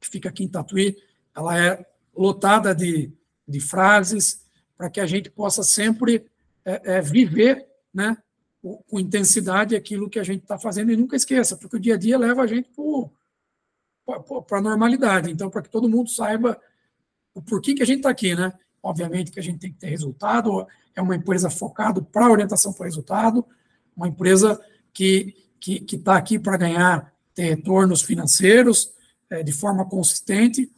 que 0.00 0.08
fica 0.08 0.28
aqui 0.28 0.44
em 0.44 0.48
Tatuí, 0.48 0.96
ela 1.34 1.58
é 1.58 1.86
lotada 2.16 2.74
de, 2.74 3.12
de 3.46 3.60
frases 3.60 4.44
para 4.76 4.90
que 4.90 5.00
a 5.00 5.06
gente 5.06 5.30
possa 5.30 5.62
sempre 5.62 6.26
é, 6.64 6.96
é, 6.96 7.00
viver 7.00 7.66
né, 7.92 8.16
com 8.60 9.00
intensidade 9.00 9.74
aquilo 9.74 10.08
que 10.08 10.18
a 10.18 10.24
gente 10.24 10.42
está 10.42 10.58
fazendo 10.58 10.92
e 10.92 10.96
nunca 10.96 11.16
esqueça, 11.16 11.56
porque 11.56 11.76
o 11.76 11.80
dia 11.80 11.94
a 11.94 11.98
dia 11.98 12.18
leva 12.18 12.42
a 12.42 12.46
gente 12.46 12.70
para 14.46 14.58
a 14.58 14.62
normalidade. 14.62 15.30
Então, 15.30 15.50
para 15.50 15.62
que 15.62 15.70
todo 15.70 15.88
mundo 15.88 16.10
saiba 16.10 16.60
o 17.34 17.42
porquê 17.42 17.74
que 17.74 17.82
a 17.82 17.86
gente 17.86 17.98
está 17.98 18.10
aqui, 18.10 18.34
né? 18.34 18.52
Obviamente 18.82 19.30
que 19.30 19.40
a 19.40 19.42
gente 19.42 19.58
tem 19.58 19.72
que 19.72 19.78
ter 19.78 19.88
resultado, 19.88 20.66
é 20.94 21.00
uma 21.00 21.16
empresa 21.16 21.48
focada 21.48 22.02
para 22.02 22.30
orientação 22.30 22.72
para 22.72 22.86
resultado, 22.86 23.44
uma 23.96 24.08
empresa 24.08 24.60
que 24.92 25.34
está 25.34 25.42
que, 25.60 25.80
que 25.80 25.98
tá 25.98 26.16
aqui 26.16 26.38
para 26.38 26.56
ganhar, 26.56 27.11
ter 27.34 27.54
retornos 27.54 28.02
financeiros 28.02 28.92
é, 29.30 29.42
de 29.42 29.52
forma 29.52 29.84
consistente, 29.84 30.70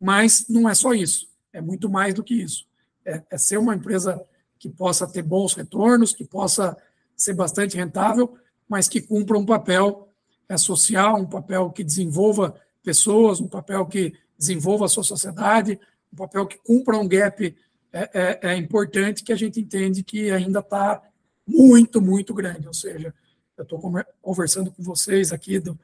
mas 0.00 0.46
não 0.48 0.68
é 0.68 0.74
só 0.74 0.92
isso, 0.92 1.28
é 1.52 1.60
muito 1.60 1.88
mais 1.88 2.14
do 2.14 2.22
que 2.22 2.34
isso. 2.34 2.66
É, 3.04 3.22
é 3.30 3.38
ser 3.38 3.58
uma 3.58 3.74
empresa 3.74 4.22
que 4.58 4.68
possa 4.68 5.06
ter 5.06 5.22
bons 5.22 5.54
retornos, 5.54 6.12
que 6.12 6.24
possa 6.24 6.76
ser 7.16 7.34
bastante 7.34 7.76
rentável, 7.76 8.36
mas 8.68 8.88
que 8.88 9.00
cumpra 9.00 9.38
um 9.38 9.46
papel 9.46 10.08
é, 10.48 10.56
social, 10.56 11.20
um 11.20 11.26
papel 11.26 11.70
que 11.70 11.82
desenvolva 11.82 12.54
pessoas, 12.82 13.40
um 13.40 13.48
papel 13.48 13.86
que 13.86 14.14
desenvolva 14.38 14.84
a 14.84 14.88
sua 14.88 15.02
sociedade, 15.02 15.78
um 16.12 16.16
papel 16.16 16.46
que 16.46 16.58
cumpra 16.58 16.98
um 16.98 17.08
gap 17.08 17.54
é, 17.92 18.10
é, 18.12 18.40
é 18.52 18.56
importante 18.56 19.24
que 19.24 19.32
a 19.32 19.36
gente 19.36 19.60
entende 19.60 20.02
que 20.02 20.30
ainda 20.30 20.60
está 20.60 21.02
muito, 21.46 22.00
muito 22.00 22.34
grande. 22.34 22.66
Ou 22.66 22.74
seja, 22.74 23.14
eu 23.56 23.62
estou 23.62 23.80
conversando 24.20 24.70
com 24.70 24.82
vocês 24.82 25.32
aqui 25.32 25.58
do, 25.58 25.78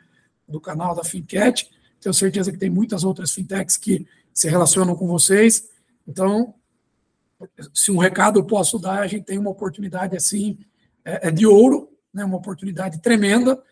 do 0.53 0.61
canal 0.61 0.95
da 0.95 1.03
Fincat, 1.03 1.69
tenho 2.03 2.13
certeza 2.13 2.51
que 2.51 2.59
tem 2.59 2.69
muitas 2.69 3.05
outras 3.05 3.33
fintechs 3.33 3.77
que 3.77 4.07
se 4.35 4.49
relacionam 4.49 4.97
com 4.97 5.07
vocês. 5.07 5.69
Então, 6.07 6.55
se 7.73 7.93
um 7.93 7.97
recado 7.97 8.41
eu 8.41 8.45
posso 8.45 8.79
dar, 8.79 9.01
a 9.01 9.07
gente 9.07 9.25
tem 9.25 9.39
uma 9.39 9.51
oportunidade 9.51 10.17
assim 10.17 10.59
é, 11.05 11.29
é 11.29 11.31
de 11.31 11.47
ouro, 11.47 11.89
né, 12.13 12.25
uma 12.25 12.37
oportunidade 12.37 13.01
tremenda, 13.01 13.63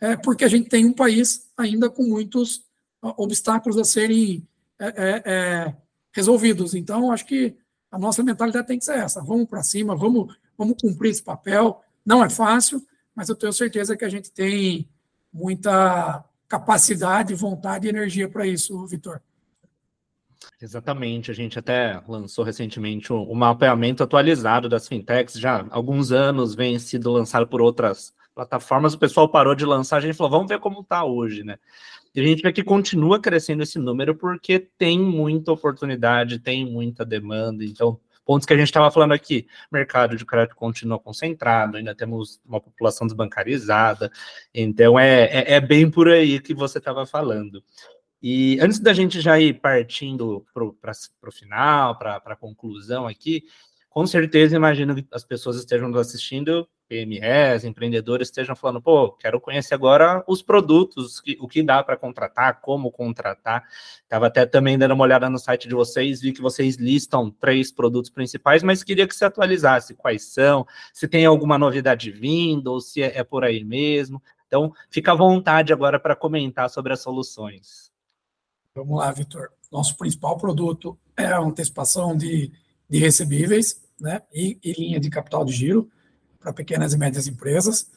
é, 0.00 0.16
porque 0.16 0.44
a 0.44 0.48
gente 0.48 0.68
tem 0.68 0.84
um 0.84 0.92
país 0.92 1.50
ainda 1.56 1.88
com 1.88 2.02
muitos 2.04 2.62
obstáculos 3.00 3.78
a 3.78 3.84
serem 3.84 4.46
é, 4.78 4.86
é, 4.86 5.22
é 5.24 5.76
resolvidos. 6.12 6.74
Então, 6.74 7.10
acho 7.10 7.24
que 7.24 7.56
a 7.90 7.98
nossa 7.98 8.22
mentalidade 8.22 8.66
tem 8.66 8.78
que 8.78 8.84
ser 8.84 8.98
essa: 8.98 9.22
vamos 9.22 9.48
para 9.48 9.62
cima, 9.62 9.96
vamos, 9.96 10.36
vamos 10.56 10.76
cumprir 10.80 11.10
esse 11.10 11.22
papel. 11.22 11.82
Não 12.04 12.22
é 12.22 12.28
fácil, 12.28 12.84
mas 13.14 13.28
eu 13.28 13.34
tenho 13.34 13.52
certeza 13.52 13.96
que 13.96 14.04
a 14.04 14.08
gente 14.08 14.30
tem 14.30 14.88
muita 15.32 16.24
capacidade, 16.48 17.34
vontade 17.34 17.86
e 17.86 17.90
energia 17.90 18.28
para 18.28 18.46
isso, 18.46 18.86
Vitor. 18.86 19.20
Exatamente, 20.60 21.30
a 21.30 21.34
gente 21.34 21.58
até 21.58 22.00
lançou 22.08 22.44
recentemente 22.44 23.12
o, 23.12 23.34
mapeamento 23.34 24.02
atualizado 24.02 24.68
das 24.68 24.88
fintechs, 24.88 25.34
já 25.34 25.60
há 25.60 25.66
alguns 25.70 26.10
anos 26.10 26.54
vem 26.54 26.78
sido 26.78 27.12
lançado 27.12 27.46
por 27.46 27.60
outras 27.60 28.14
plataformas, 28.34 28.94
o 28.94 28.98
pessoal 28.98 29.28
parou 29.28 29.54
de 29.54 29.64
lançar, 29.64 29.96
a 29.96 30.00
gente 30.00 30.16
falou, 30.16 30.30
vamos 30.30 30.48
ver 30.48 30.58
como 30.58 30.80
está 30.80 31.04
hoje, 31.04 31.44
né? 31.44 31.58
E 32.14 32.20
a 32.20 32.24
gente 32.24 32.42
vê 32.42 32.52
que 32.52 32.64
continua 32.64 33.20
crescendo 33.20 33.62
esse 33.62 33.78
número 33.78 34.14
porque 34.14 34.58
tem 34.58 34.98
muita 34.98 35.52
oportunidade, 35.52 36.38
tem 36.38 36.64
muita 36.64 37.04
demanda. 37.04 37.64
Então, 37.64 38.00
pontos 38.28 38.44
que 38.44 38.52
a 38.52 38.56
gente 38.58 38.66
estava 38.66 38.90
falando 38.90 39.12
aqui, 39.12 39.46
mercado 39.72 40.14
de 40.14 40.22
crédito 40.22 40.54
continua 40.54 40.98
concentrado, 40.98 41.78
ainda 41.78 41.94
temos 41.94 42.42
uma 42.44 42.60
população 42.60 43.06
desbancarizada. 43.06 44.12
Então, 44.52 45.00
é, 45.00 45.24
é, 45.24 45.54
é 45.54 45.60
bem 45.62 45.90
por 45.90 46.10
aí 46.10 46.38
que 46.38 46.52
você 46.52 46.76
estava 46.76 47.06
falando. 47.06 47.64
E 48.20 48.58
antes 48.60 48.80
da 48.80 48.92
gente 48.92 49.18
já 49.22 49.40
ir 49.40 49.54
partindo 49.60 50.44
para 50.52 50.62
o 50.62 51.32
final, 51.32 51.96
para 51.96 52.20
a 52.22 52.36
conclusão 52.36 53.06
aqui, 53.06 53.44
com 53.88 54.06
certeza 54.06 54.56
imagino 54.56 54.94
que 54.94 55.06
as 55.12 55.24
pessoas 55.24 55.56
estejam 55.56 55.88
nos 55.88 55.98
assistindo 55.98 56.68
PMEs, 56.88 57.64
empreendedores 57.64 58.28
estejam 58.28 58.56
falando, 58.56 58.80
pô, 58.80 59.12
quero 59.12 59.40
conhecer 59.40 59.74
agora 59.74 60.24
os 60.26 60.42
produtos, 60.42 61.22
o 61.38 61.46
que 61.46 61.62
dá 61.62 61.82
para 61.82 61.96
contratar, 61.96 62.60
como 62.60 62.90
contratar. 62.90 63.64
Estava 64.02 64.26
até 64.26 64.46
também 64.46 64.78
dando 64.78 64.94
uma 64.94 65.04
olhada 65.04 65.28
no 65.28 65.38
site 65.38 65.68
de 65.68 65.74
vocês, 65.74 66.20
vi 66.20 66.32
que 66.32 66.40
vocês 66.40 66.76
listam 66.76 67.30
três 67.30 67.70
produtos 67.70 68.10
principais, 68.10 68.62
mas 68.62 68.82
queria 68.82 69.06
que 69.06 69.14
você 69.14 69.26
atualizasse 69.26 69.94
quais 69.94 70.32
são, 70.32 70.66
se 70.92 71.06
tem 71.06 71.26
alguma 71.26 71.58
novidade 71.58 72.10
vindo, 72.10 72.68
ou 72.68 72.80
se 72.80 73.02
é, 73.02 73.18
é 73.18 73.24
por 73.24 73.44
aí 73.44 73.62
mesmo. 73.62 74.22
Então, 74.46 74.72
fica 74.90 75.12
à 75.12 75.14
vontade 75.14 75.74
agora 75.74 76.00
para 76.00 76.16
comentar 76.16 76.70
sobre 76.70 76.94
as 76.94 77.00
soluções. 77.00 77.92
Vamos 78.74 78.98
lá, 78.98 79.12
Vitor. 79.12 79.50
Nosso 79.70 79.94
principal 79.96 80.38
produto 80.38 80.98
é 81.14 81.26
a 81.26 81.40
antecipação 81.40 82.16
de, 82.16 82.50
de 82.88 82.98
recebíveis 82.98 83.80
né, 84.00 84.22
e, 84.32 84.58
e 84.62 84.72
linha 84.72 85.00
de 85.00 85.10
capital 85.10 85.44
de 85.44 85.52
giro 85.52 85.90
para 86.40 86.52
pequenas 86.52 86.92
e 86.92 86.98
médias 86.98 87.26
empresas. 87.26 87.90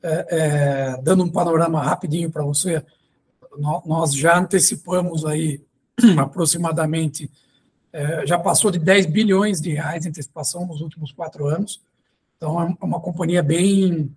É, 0.00 0.26
é, 0.30 1.02
dando 1.02 1.24
um 1.24 1.28
panorama 1.28 1.82
rapidinho 1.82 2.30
para 2.30 2.44
você, 2.44 2.84
nós 3.84 4.14
já 4.14 4.38
antecipamos 4.38 5.24
aí 5.24 5.60
aproximadamente, 6.16 7.30
é, 7.92 8.24
já 8.24 8.38
passou 8.38 8.70
de 8.70 8.78
10 8.78 9.06
bilhões 9.06 9.60
de 9.60 9.72
reais 9.72 10.06
em 10.06 10.10
antecipação 10.10 10.66
nos 10.66 10.80
últimos 10.80 11.10
quatro 11.10 11.46
anos. 11.46 11.82
Então, 12.36 12.60
é 12.62 12.84
uma 12.84 13.00
companhia 13.00 13.42
bem. 13.42 14.14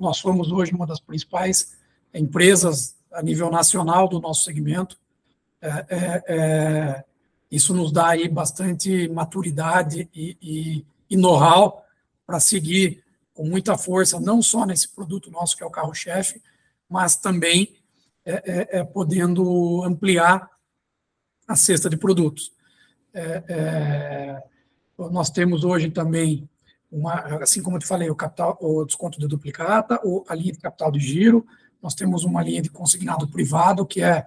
Nós 0.00 0.16
somos 0.16 0.50
hoje 0.50 0.72
uma 0.72 0.86
das 0.86 0.98
principais 0.98 1.76
empresas 2.12 2.96
a 3.12 3.22
nível 3.22 3.50
nacional 3.50 4.08
do 4.08 4.20
nosso 4.20 4.42
segmento. 4.42 4.98
É, 5.60 5.68
é, 5.68 6.24
é 6.26 7.04
isso 7.52 7.74
nos 7.74 7.92
dá 7.92 8.08
aí 8.08 8.28
bastante 8.30 9.06
maturidade 9.10 10.08
e, 10.14 10.38
e, 10.40 10.86
e 11.10 11.16
know-how 11.18 11.84
para 12.26 12.40
seguir 12.40 13.04
com 13.34 13.44
muita 13.44 13.76
força, 13.76 14.18
não 14.18 14.40
só 14.40 14.64
nesse 14.64 14.88
produto 14.88 15.30
nosso 15.30 15.54
que 15.54 15.62
é 15.62 15.66
o 15.66 15.70
carro-chefe, 15.70 16.42
mas 16.88 17.14
também 17.14 17.76
é, 18.24 18.32
é, 18.32 18.78
é, 18.78 18.84
podendo 18.84 19.84
ampliar 19.84 20.48
a 21.46 21.54
cesta 21.54 21.90
de 21.90 21.96
produtos. 21.98 22.52
É, 23.12 23.44
é, 23.48 24.42
nós 25.10 25.28
temos 25.28 25.62
hoje 25.62 25.90
também, 25.90 26.48
uma, 26.90 27.14
assim 27.42 27.62
como 27.62 27.76
eu 27.76 27.80
te 27.80 27.86
falei, 27.86 28.08
o, 28.08 28.16
capital, 28.16 28.56
o 28.62 28.82
desconto 28.84 29.20
de 29.20 29.28
duplicata, 29.28 30.00
o, 30.02 30.24
a 30.26 30.34
linha 30.34 30.52
de 30.52 30.58
capital 30.58 30.90
de 30.90 31.00
giro, 31.00 31.46
nós 31.82 31.94
temos 31.94 32.24
uma 32.24 32.42
linha 32.42 32.62
de 32.62 32.70
consignado 32.70 33.28
privado, 33.28 33.84
que 33.84 34.00
é 34.00 34.26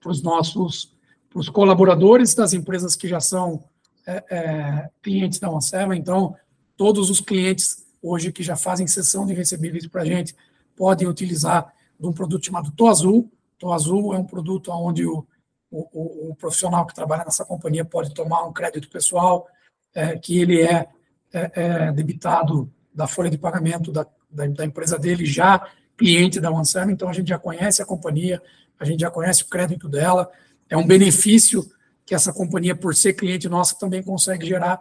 para 0.00 0.10
os 0.10 0.20
nossos 0.20 0.93
os 1.34 1.48
colaboradores 1.48 2.34
das 2.34 2.52
empresas 2.52 2.94
que 2.94 3.08
já 3.08 3.18
são 3.18 3.64
é, 4.06 4.24
é, 4.30 4.90
clientes 5.02 5.40
da 5.40 5.50
OneSeva. 5.50 5.96
Então, 5.96 6.36
todos 6.76 7.10
os 7.10 7.20
clientes 7.20 7.84
hoje 8.00 8.32
que 8.32 8.42
já 8.42 8.56
fazem 8.56 8.86
sessão 8.86 9.26
de 9.26 9.34
recebíveis 9.34 9.86
para 9.86 10.02
a 10.02 10.04
gente 10.04 10.34
podem 10.76 11.08
utilizar 11.08 11.72
de 11.98 12.06
um 12.06 12.12
produto 12.12 12.46
chamado 12.46 12.70
To 12.70 12.86
Azul. 12.86 13.30
Azul 13.72 14.14
é 14.14 14.18
um 14.18 14.24
produto 14.24 14.70
onde 14.70 15.06
o, 15.06 15.26
o, 15.70 16.30
o 16.30 16.36
profissional 16.36 16.86
que 16.86 16.94
trabalha 16.94 17.24
nessa 17.24 17.46
companhia 17.46 17.82
pode 17.82 18.12
tomar 18.12 18.44
um 18.44 18.52
crédito 18.52 18.90
pessoal, 18.90 19.48
é, 19.94 20.18
que 20.18 20.38
ele 20.38 20.60
é, 20.60 20.86
é, 21.32 21.50
é, 21.54 21.92
debitado 21.92 22.70
da 22.94 23.06
folha 23.06 23.30
de 23.30 23.38
pagamento 23.38 23.90
da, 23.90 24.06
da, 24.30 24.46
da 24.48 24.64
empresa 24.66 24.98
dele 24.98 25.24
já 25.24 25.66
cliente 25.96 26.40
da 26.40 26.50
OneServe, 26.50 26.92
então 26.92 27.08
a 27.08 27.12
gente 27.12 27.28
já 27.28 27.38
conhece 27.38 27.80
a 27.80 27.86
companhia, 27.86 28.42
a 28.78 28.84
gente 28.84 29.00
já 29.00 29.10
conhece 29.10 29.44
o 29.44 29.48
crédito 29.48 29.88
dela, 29.88 30.30
é 30.68 30.76
um 30.76 30.86
benefício 30.86 31.70
que 32.06 32.14
essa 32.14 32.32
companhia, 32.32 32.74
por 32.74 32.94
ser 32.94 33.14
cliente 33.14 33.48
nossa, 33.48 33.78
também 33.78 34.02
consegue 34.02 34.46
gerar 34.46 34.80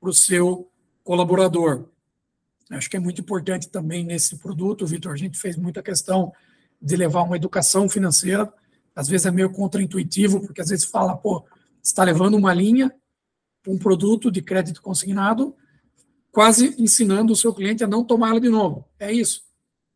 para 0.00 0.10
o 0.10 0.12
seu 0.12 0.70
colaborador. 1.04 1.88
Acho 2.70 2.90
que 2.90 2.96
é 2.96 3.00
muito 3.00 3.20
importante 3.20 3.68
também 3.68 4.04
nesse 4.04 4.36
produto, 4.38 4.86
Vitor, 4.86 5.12
a 5.12 5.16
gente 5.16 5.38
fez 5.38 5.56
muita 5.56 5.82
questão 5.82 6.32
de 6.80 6.96
levar 6.96 7.22
uma 7.22 7.36
educação 7.36 7.88
financeira, 7.88 8.52
às 8.94 9.08
vezes 9.08 9.26
é 9.26 9.30
meio 9.30 9.50
contraintuitivo, 9.50 10.40
porque 10.40 10.60
às 10.60 10.68
vezes 10.68 10.84
fala, 10.84 11.16
pô, 11.16 11.44
está 11.82 12.02
levando 12.02 12.34
uma 12.34 12.52
linha, 12.52 12.92
um 13.66 13.78
produto 13.78 14.30
de 14.30 14.42
crédito 14.42 14.82
consignado, 14.82 15.54
quase 16.32 16.74
ensinando 16.78 17.32
o 17.32 17.36
seu 17.36 17.54
cliente 17.54 17.84
a 17.84 17.86
não 17.86 18.04
tomá-lo 18.04 18.40
de 18.40 18.48
novo. 18.48 18.84
É 18.98 19.12
isso. 19.12 19.44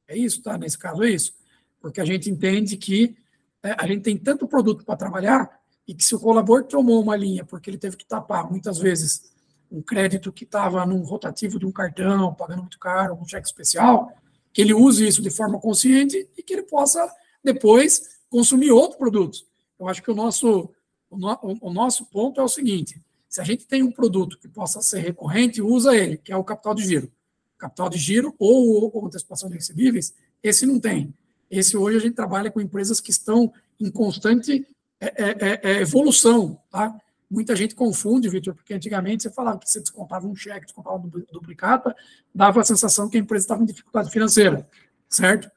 É 0.07 0.17
isso, 0.17 0.43
tá? 0.43 0.59
Nesse 0.59 0.79
caso 0.79 1.03
é 1.03 1.11
isso. 1.11 1.35
Porque 1.81 2.01
a 2.01 2.05
gente 2.05 2.31
entende 2.31 2.77
que 2.77 3.17
a 3.63 3.87
gente 3.87 4.03
tem 4.03 4.17
tanto 4.17 4.47
produto 4.47 4.85
para 4.85 4.97
trabalhar 4.97 5.51
e 5.87 5.95
que 5.95 6.05
se 6.05 6.15
o 6.15 6.21
colaborador 6.21 6.69
tomou 6.69 7.03
uma 7.03 7.17
linha 7.17 7.45
porque 7.45 7.69
ele 7.69 7.79
teve 7.79 7.97
que 7.97 8.07
tapar 8.07 8.51
muitas 8.51 8.79
vezes 8.79 9.31
um 9.71 9.83
crédito 9.83 10.33
que 10.33 10.45
estava 10.45 10.85
num 10.85 11.03
rotativo 11.03 11.59
de 11.59 11.67
um 11.67 11.73
cartão, 11.73 12.35
pagando 12.35 12.63
muito 12.63 12.79
caro, 12.79 13.15
um 13.15 13.27
cheque 13.27 13.47
especial, 13.47 14.13
que 14.53 14.61
ele 14.61 14.75
use 14.75 15.07
isso 15.07 15.23
de 15.23 15.31
forma 15.31 15.61
consciente 15.61 16.29
e 16.37 16.43
que 16.43 16.53
ele 16.53 16.63
possa 16.63 17.09
depois 17.43 18.19
consumir 18.29 18.71
outros 18.73 18.99
produtos. 18.99 19.47
Eu 19.79 19.89
acho 19.89 20.03
que 20.03 20.11
o 20.11 20.15
nosso, 20.15 20.71
o, 21.09 21.17
no, 21.17 21.39
o 21.61 21.73
nosso 21.73 22.05
ponto 22.07 22.41
é 22.41 22.45
o 22.45 22.49
seguinte: 22.49 23.01
se 23.29 23.41
a 23.41 23.45
gente 23.45 23.67
tem 23.67 23.83
um 23.83 23.93
produto 23.93 24.39
que 24.39 24.49
possa 24.49 24.83
ser 24.83 25.01
recorrente, 25.01 25.63
usa 25.63 25.97
ele, 25.97 26.17
que 26.17 26.33
é 26.33 26.37
o 26.37 26.45
capital 26.45 26.75
de 26.75 26.85
giro 26.85 27.13
capital 27.61 27.91
de 27.91 27.99
giro 27.99 28.35
ou, 28.39 28.91
ou 28.93 29.07
antecipação 29.07 29.49
de 29.49 29.57
recebíveis, 29.57 30.15
esse 30.43 30.65
não 30.65 30.81
tem. 30.81 31.15
Esse 31.51 31.77
hoje 31.77 31.97
a 31.97 32.01
gente 32.01 32.15
trabalha 32.15 32.51
com 32.51 32.61
empresas 32.61 33.01
que 33.01 33.11
estão 33.11 33.53
em 33.79 33.91
constante 33.91 34.67
é, 35.01 35.07
é, 35.07 35.31
é, 35.41 35.61
é 35.63 35.81
evolução, 35.81 36.61
tá? 36.71 36.95
Muita 37.31 37.55
gente 37.55 37.75
confunde, 37.75 38.29
Vitor, 38.29 38.55
porque 38.55 38.75
antigamente 38.75 39.23
você 39.23 39.31
falava 39.31 39.59
que 39.59 39.69
você 39.69 39.81
descontava 39.81 40.27
um 40.27 40.35
cheque, 40.35 40.67
descontava 40.67 40.97
um 40.97 41.09
duplicata, 41.33 41.95
dava 42.35 42.61
a 42.61 42.65
sensação 42.65 43.09
que 43.09 43.17
a 43.17 43.21
empresa 43.21 43.45
estava 43.45 43.63
em 43.63 43.67
dificuldade 43.67 44.11
financeira, 44.11 44.69
certo? 45.09 45.51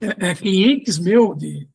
É, 0.00 0.34
clientes 0.34 0.98
meus 0.98 1.38
de 1.38 1.68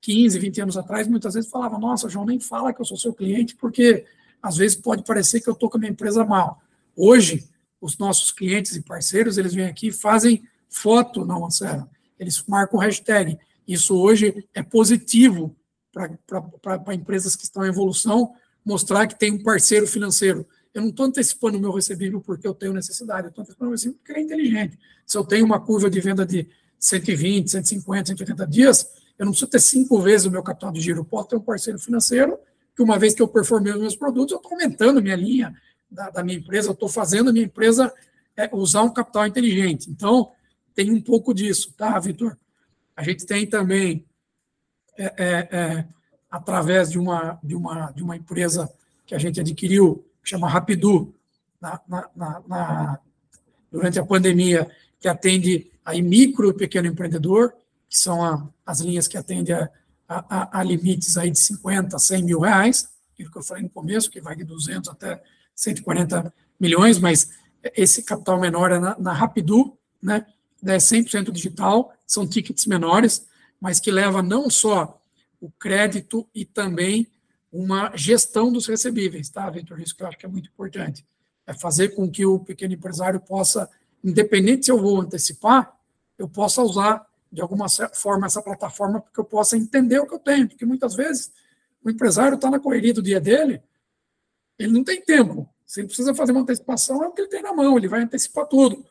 15, 0.00 0.38
20 0.38 0.60
anos 0.62 0.76
atrás, 0.76 1.06
muitas 1.06 1.34
vezes 1.34 1.50
falavam, 1.50 1.78
nossa, 1.78 2.08
João, 2.08 2.26
nem 2.26 2.40
fala 2.40 2.72
que 2.72 2.80
eu 2.80 2.84
sou 2.84 2.96
seu 2.96 3.14
cliente, 3.14 3.56
porque 3.56 4.04
às 4.42 4.56
vezes 4.56 4.76
pode 4.76 5.04
parecer 5.04 5.40
que 5.40 5.48
eu 5.48 5.54
estou 5.54 5.70
com 5.70 5.76
a 5.76 5.80
minha 5.80 5.92
empresa 5.92 6.24
mal. 6.24 6.60
Hoje, 6.96 7.48
os 7.80 7.98
nossos 7.98 8.32
clientes 8.32 8.74
e 8.74 8.82
parceiros, 8.82 9.38
eles 9.38 9.54
vêm 9.54 9.66
aqui 9.66 9.88
e 9.88 9.92
fazem 9.92 10.42
foto 10.68 11.24
na 11.24 11.38
OneSerra. 11.38 11.88
Eles 12.18 12.42
marcam 12.46 12.78
hashtag. 12.78 13.38
Isso 13.66 13.96
hoje 13.96 14.46
é 14.54 14.62
positivo 14.62 15.54
para 15.92 16.94
empresas 16.94 17.34
que 17.34 17.44
estão 17.44 17.64
em 17.64 17.68
evolução, 17.68 18.32
mostrar 18.64 19.06
que 19.06 19.18
tem 19.18 19.32
um 19.32 19.42
parceiro 19.42 19.86
financeiro. 19.86 20.46
Eu 20.72 20.82
não 20.82 20.90
estou 20.90 21.06
antecipando 21.06 21.58
o 21.58 21.60
meu 21.60 21.72
recebível 21.72 22.20
porque 22.20 22.46
eu 22.46 22.54
tenho 22.54 22.72
necessidade, 22.72 23.26
eu 23.26 23.28
estou 23.30 23.42
antecipando 23.42 23.70
o 23.70 23.74
recebível 23.74 23.98
porque 23.98 24.12
ele 24.12 24.20
é 24.20 24.24
inteligente. 24.24 24.78
Se 25.06 25.16
eu 25.16 25.24
tenho 25.24 25.44
uma 25.44 25.60
curva 25.60 25.90
de 25.90 26.00
venda 26.00 26.24
de 26.24 26.46
120, 26.78 27.50
150, 27.50 28.06
180 28.08 28.46
dias, 28.46 28.90
eu 29.18 29.24
não 29.24 29.32
preciso 29.32 29.50
ter 29.50 29.60
cinco 29.60 30.00
vezes 30.00 30.26
o 30.26 30.30
meu 30.30 30.42
capital 30.42 30.70
de 30.70 30.80
giro. 30.80 31.00
Eu 31.00 31.04
posso 31.04 31.28
ter 31.28 31.36
um 31.36 31.40
parceiro 31.40 31.78
financeiro 31.78 32.38
que, 32.76 32.82
uma 32.82 32.98
vez 32.98 33.14
que 33.14 33.20
eu 33.20 33.26
performei 33.26 33.72
os 33.72 33.80
meus 33.80 33.96
produtos, 33.96 34.32
eu 34.32 34.36
estou 34.36 34.52
aumentando 34.52 35.02
minha 35.02 35.16
linha, 35.16 35.54
da, 35.90 36.10
da 36.10 36.22
minha 36.22 36.38
empresa, 36.38 36.68
eu 36.68 36.72
estou 36.72 36.88
fazendo 36.88 37.30
a 37.30 37.32
minha 37.32 37.46
empresa 37.46 37.92
é, 38.36 38.48
usar 38.52 38.82
um 38.82 38.92
capital 38.92 39.26
inteligente. 39.26 39.90
Então, 39.90 40.30
tem 40.78 40.92
um 40.92 41.00
pouco 41.00 41.34
disso, 41.34 41.74
tá, 41.76 41.98
Vitor? 41.98 42.38
A 42.94 43.02
gente 43.02 43.26
tem 43.26 43.44
também, 43.44 44.06
é, 44.96 45.06
é, 45.06 45.48
é, 45.50 45.88
através 46.30 46.88
de 46.88 47.00
uma, 47.00 47.36
de, 47.42 47.56
uma, 47.56 47.90
de 47.90 48.00
uma 48.00 48.16
empresa 48.16 48.72
que 49.04 49.12
a 49.12 49.18
gente 49.18 49.40
adquiriu, 49.40 50.06
que 50.22 50.30
chama 50.30 50.48
Rapidu, 50.48 51.12
na, 51.60 51.80
na, 51.88 52.42
na, 52.46 53.00
durante 53.72 53.98
a 53.98 54.06
pandemia, 54.06 54.70
que 55.00 55.08
atende 55.08 55.68
aí 55.84 56.00
micro 56.00 56.50
e 56.50 56.54
pequeno 56.54 56.86
empreendedor, 56.86 57.54
que 57.88 57.98
são 57.98 58.24
a, 58.24 58.48
as 58.64 58.78
linhas 58.78 59.08
que 59.08 59.18
atendem 59.18 59.56
a, 59.56 59.68
a, 60.08 60.60
a, 60.60 60.62
limites 60.62 61.16
aí 61.16 61.32
de 61.32 61.40
50, 61.40 61.98
100 61.98 62.22
mil 62.22 62.38
reais, 62.38 62.88
aquilo 63.12 63.32
que 63.32 63.38
eu 63.38 63.42
falei 63.42 63.64
no 63.64 63.70
começo, 63.70 64.12
que 64.12 64.20
vai 64.20 64.36
de 64.36 64.44
200 64.44 64.88
até 64.90 65.20
140 65.56 66.32
milhões, 66.60 67.00
mas 67.00 67.30
esse 67.74 68.04
capital 68.04 68.38
menor 68.38 68.70
é 68.70 68.78
na, 68.78 68.96
na 68.96 69.12
Rapidu, 69.12 69.76
né? 70.00 70.24
É 70.64 70.76
100% 70.76 71.30
digital, 71.30 71.92
são 72.06 72.26
tickets 72.26 72.66
menores, 72.66 73.26
mas 73.60 73.78
que 73.80 73.90
leva 73.90 74.22
não 74.22 74.50
só 74.50 75.00
o 75.40 75.50
crédito 75.50 76.28
e 76.34 76.44
também 76.44 77.06
uma 77.52 77.96
gestão 77.96 78.52
dos 78.52 78.66
recebíveis, 78.66 79.28
tá, 79.30 79.48
Vitor? 79.48 79.80
Isso 79.80 79.96
que 79.96 80.02
eu 80.02 80.06
acho 80.06 80.18
que 80.18 80.26
é 80.26 80.28
muito 80.28 80.48
importante. 80.48 81.06
É 81.46 81.54
fazer 81.54 81.90
com 81.90 82.10
que 82.10 82.26
o 82.26 82.38
pequeno 82.38 82.74
empresário 82.74 83.20
possa, 83.20 83.70
independente 84.04 84.66
se 84.66 84.70
eu 84.70 84.80
vou 84.80 85.00
antecipar, 85.00 85.74
eu 86.18 86.28
possa 86.28 86.62
usar 86.62 87.06
de 87.30 87.40
alguma 87.40 87.66
forma 87.94 88.26
essa 88.26 88.42
plataforma 88.42 89.00
porque 89.00 89.20
eu 89.20 89.24
possa 89.24 89.56
entender 89.56 89.98
o 89.98 90.06
que 90.06 90.14
eu 90.14 90.18
tenho, 90.18 90.48
porque 90.48 90.64
muitas 90.64 90.94
vezes 90.94 91.30
o 91.82 91.90
empresário 91.90 92.34
está 92.34 92.50
na 92.50 92.58
correria 92.58 92.92
do 92.92 93.02
dia 93.02 93.20
dele, 93.20 93.62
ele 94.58 94.72
não 94.72 94.82
tem 94.82 95.00
tempo. 95.00 95.48
Se 95.64 95.80
ele 95.80 95.86
precisa 95.86 96.14
fazer 96.14 96.32
uma 96.32 96.40
antecipação, 96.40 97.02
é 97.02 97.06
o 97.06 97.12
que 97.12 97.20
ele 97.20 97.28
tem 97.28 97.42
na 97.42 97.52
mão, 97.52 97.76
ele 97.76 97.88
vai 97.88 98.02
antecipar 98.02 98.46
tudo. 98.46 98.84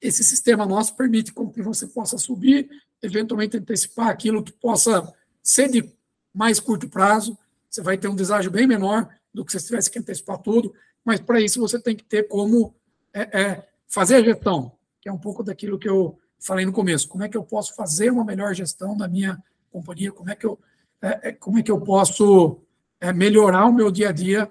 Esse 0.00 0.24
sistema 0.24 0.64
nosso 0.64 0.96
permite 0.96 1.32
que 1.32 1.62
você 1.62 1.86
possa 1.86 2.16
subir, 2.16 2.68
eventualmente 3.02 3.56
antecipar 3.56 4.08
aquilo 4.08 4.42
que 4.42 4.52
possa 4.52 5.12
ser 5.42 5.68
de 5.68 5.92
mais 6.32 6.58
curto 6.58 6.88
prazo. 6.88 7.36
Você 7.68 7.82
vai 7.82 7.98
ter 7.98 8.08
um 8.08 8.14
deságio 8.14 8.50
bem 8.50 8.66
menor 8.66 9.08
do 9.32 9.44
que 9.44 9.52
se 9.52 9.66
tivesse 9.66 9.90
que 9.90 9.98
antecipar 9.98 10.38
tudo, 10.38 10.74
mas 11.04 11.20
para 11.20 11.40
isso 11.40 11.60
você 11.60 11.78
tem 11.78 11.94
que 11.94 12.04
ter 12.04 12.28
como 12.28 12.74
é, 13.12 13.40
é, 13.40 13.68
fazer 13.86 14.16
a 14.16 14.22
gestão, 14.22 14.72
que 15.00 15.08
é 15.08 15.12
um 15.12 15.18
pouco 15.18 15.42
daquilo 15.42 15.78
que 15.78 15.88
eu 15.88 16.18
falei 16.38 16.64
no 16.64 16.72
começo. 16.72 17.08
Como 17.08 17.22
é 17.22 17.28
que 17.28 17.36
eu 17.36 17.44
posso 17.44 17.74
fazer 17.74 18.10
uma 18.10 18.24
melhor 18.24 18.54
gestão 18.54 18.96
da 18.96 19.06
minha 19.06 19.42
companhia? 19.70 20.10
Como 20.10 20.30
é 20.30 20.34
que 20.34 20.46
eu, 20.46 20.58
é, 21.02 21.28
é 21.28 21.32
como 21.32 21.58
é 21.58 21.62
que 21.62 21.70
eu 21.70 21.80
posso 21.80 22.60
é, 23.00 23.12
melhorar 23.12 23.66
o 23.66 23.72
meu 23.72 23.90
dia 23.90 24.10
a 24.10 24.12
dia 24.12 24.50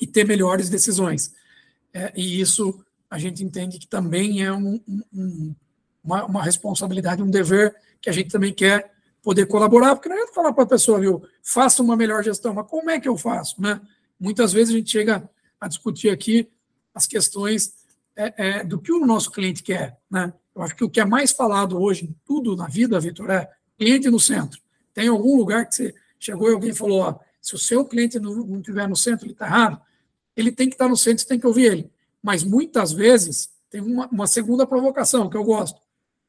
e 0.00 0.06
ter 0.06 0.26
melhores 0.26 0.68
decisões. 0.68 1.34
É, 1.92 2.12
e 2.14 2.40
isso 2.40 2.84
a 3.10 3.18
gente 3.18 3.42
entende 3.42 3.78
que 3.78 3.86
também 3.86 4.44
é 4.44 4.52
um, 4.52 4.80
um, 5.12 5.54
uma, 6.04 6.24
uma, 6.24 6.42
responsabilidade, 6.42 7.22
um 7.22 7.30
dever 7.30 7.74
que 8.00 8.10
a 8.10 8.12
gente 8.12 8.30
também 8.30 8.52
quer 8.52 8.92
poder 9.22 9.46
colaborar, 9.46 9.96
porque 9.96 10.08
não 10.08 10.22
é 10.22 10.26
falar 10.32 10.52
para 10.52 10.64
a 10.64 10.68
pessoa, 10.68 11.00
viu, 11.00 11.22
faça 11.42 11.82
uma 11.82 11.96
melhor 11.96 12.22
gestão, 12.22 12.54
mas 12.54 12.66
como 12.66 12.90
é 12.90 13.00
que 13.00 13.08
eu 13.08 13.16
faço? 13.16 13.60
Né? 13.60 13.80
Muitas 14.18 14.52
vezes 14.52 14.74
a 14.74 14.78
gente 14.78 14.90
chega 14.90 15.28
a 15.60 15.68
discutir 15.68 16.10
aqui 16.10 16.48
as 16.94 17.06
questões 17.06 17.74
é, 18.16 18.34
é, 18.36 18.64
do 18.64 18.80
que 18.80 18.92
o 18.92 19.06
nosso 19.06 19.30
cliente 19.30 19.62
quer. 19.62 19.98
Né? 20.10 20.32
Eu 20.54 20.62
acho 20.62 20.76
que 20.76 20.84
o 20.84 20.90
que 20.90 21.00
é 21.00 21.04
mais 21.04 21.32
falado 21.32 21.80
hoje 21.80 22.04
em 22.06 22.16
tudo 22.24 22.56
na 22.56 22.66
vida, 22.66 22.98
Vitor, 23.00 23.30
é 23.30 23.48
cliente 23.76 24.10
no 24.10 24.20
centro. 24.20 24.60
Tem 24.92 25.08
algum 25.08 25.36
lugar 25.36 25.66
que 25.66 25.74
você 25.74 25.94
chegou 26.18 26.50
e 26.50 26.54
alguém 26.54 26.74
falou, 26.74 27.00
ó, 27.00 27.18
se 27.40 27.54
o 27.54 27.58
seu 27.58 27.84
cliente 27.84 28.18
não 28.18 28.58
estiver 28.58 28.88
no 28.88 28.96
centro, 28.96 29.26
ele 29.26 29.32
está 29.32 29.46
errado, 29.46 29.80
ele 30.36 30.50
tem 30.50 30.68
que 30.68 30.74
estar 30.74 30.86
tá 30.86 30.90
no 30.90 30.96
centro, 30.96 31.20
você 31.20 31.28
tem 31.28 31.38
que 31.38 31.46
ouvir 31.46 31.64
ele. 31.64 31.90
Mas 32.28 32.44
muitas 32.44 32.92
vezes 32.92 33.48
tem 33.70 33.80
uma, 33.80 34.06
uma 34.08 34.26
segunda 34.26 34.66
provocação 34.66 35.30
que 35.30 35.36
eu 35.38 35.42
gosto. 35.42 35.80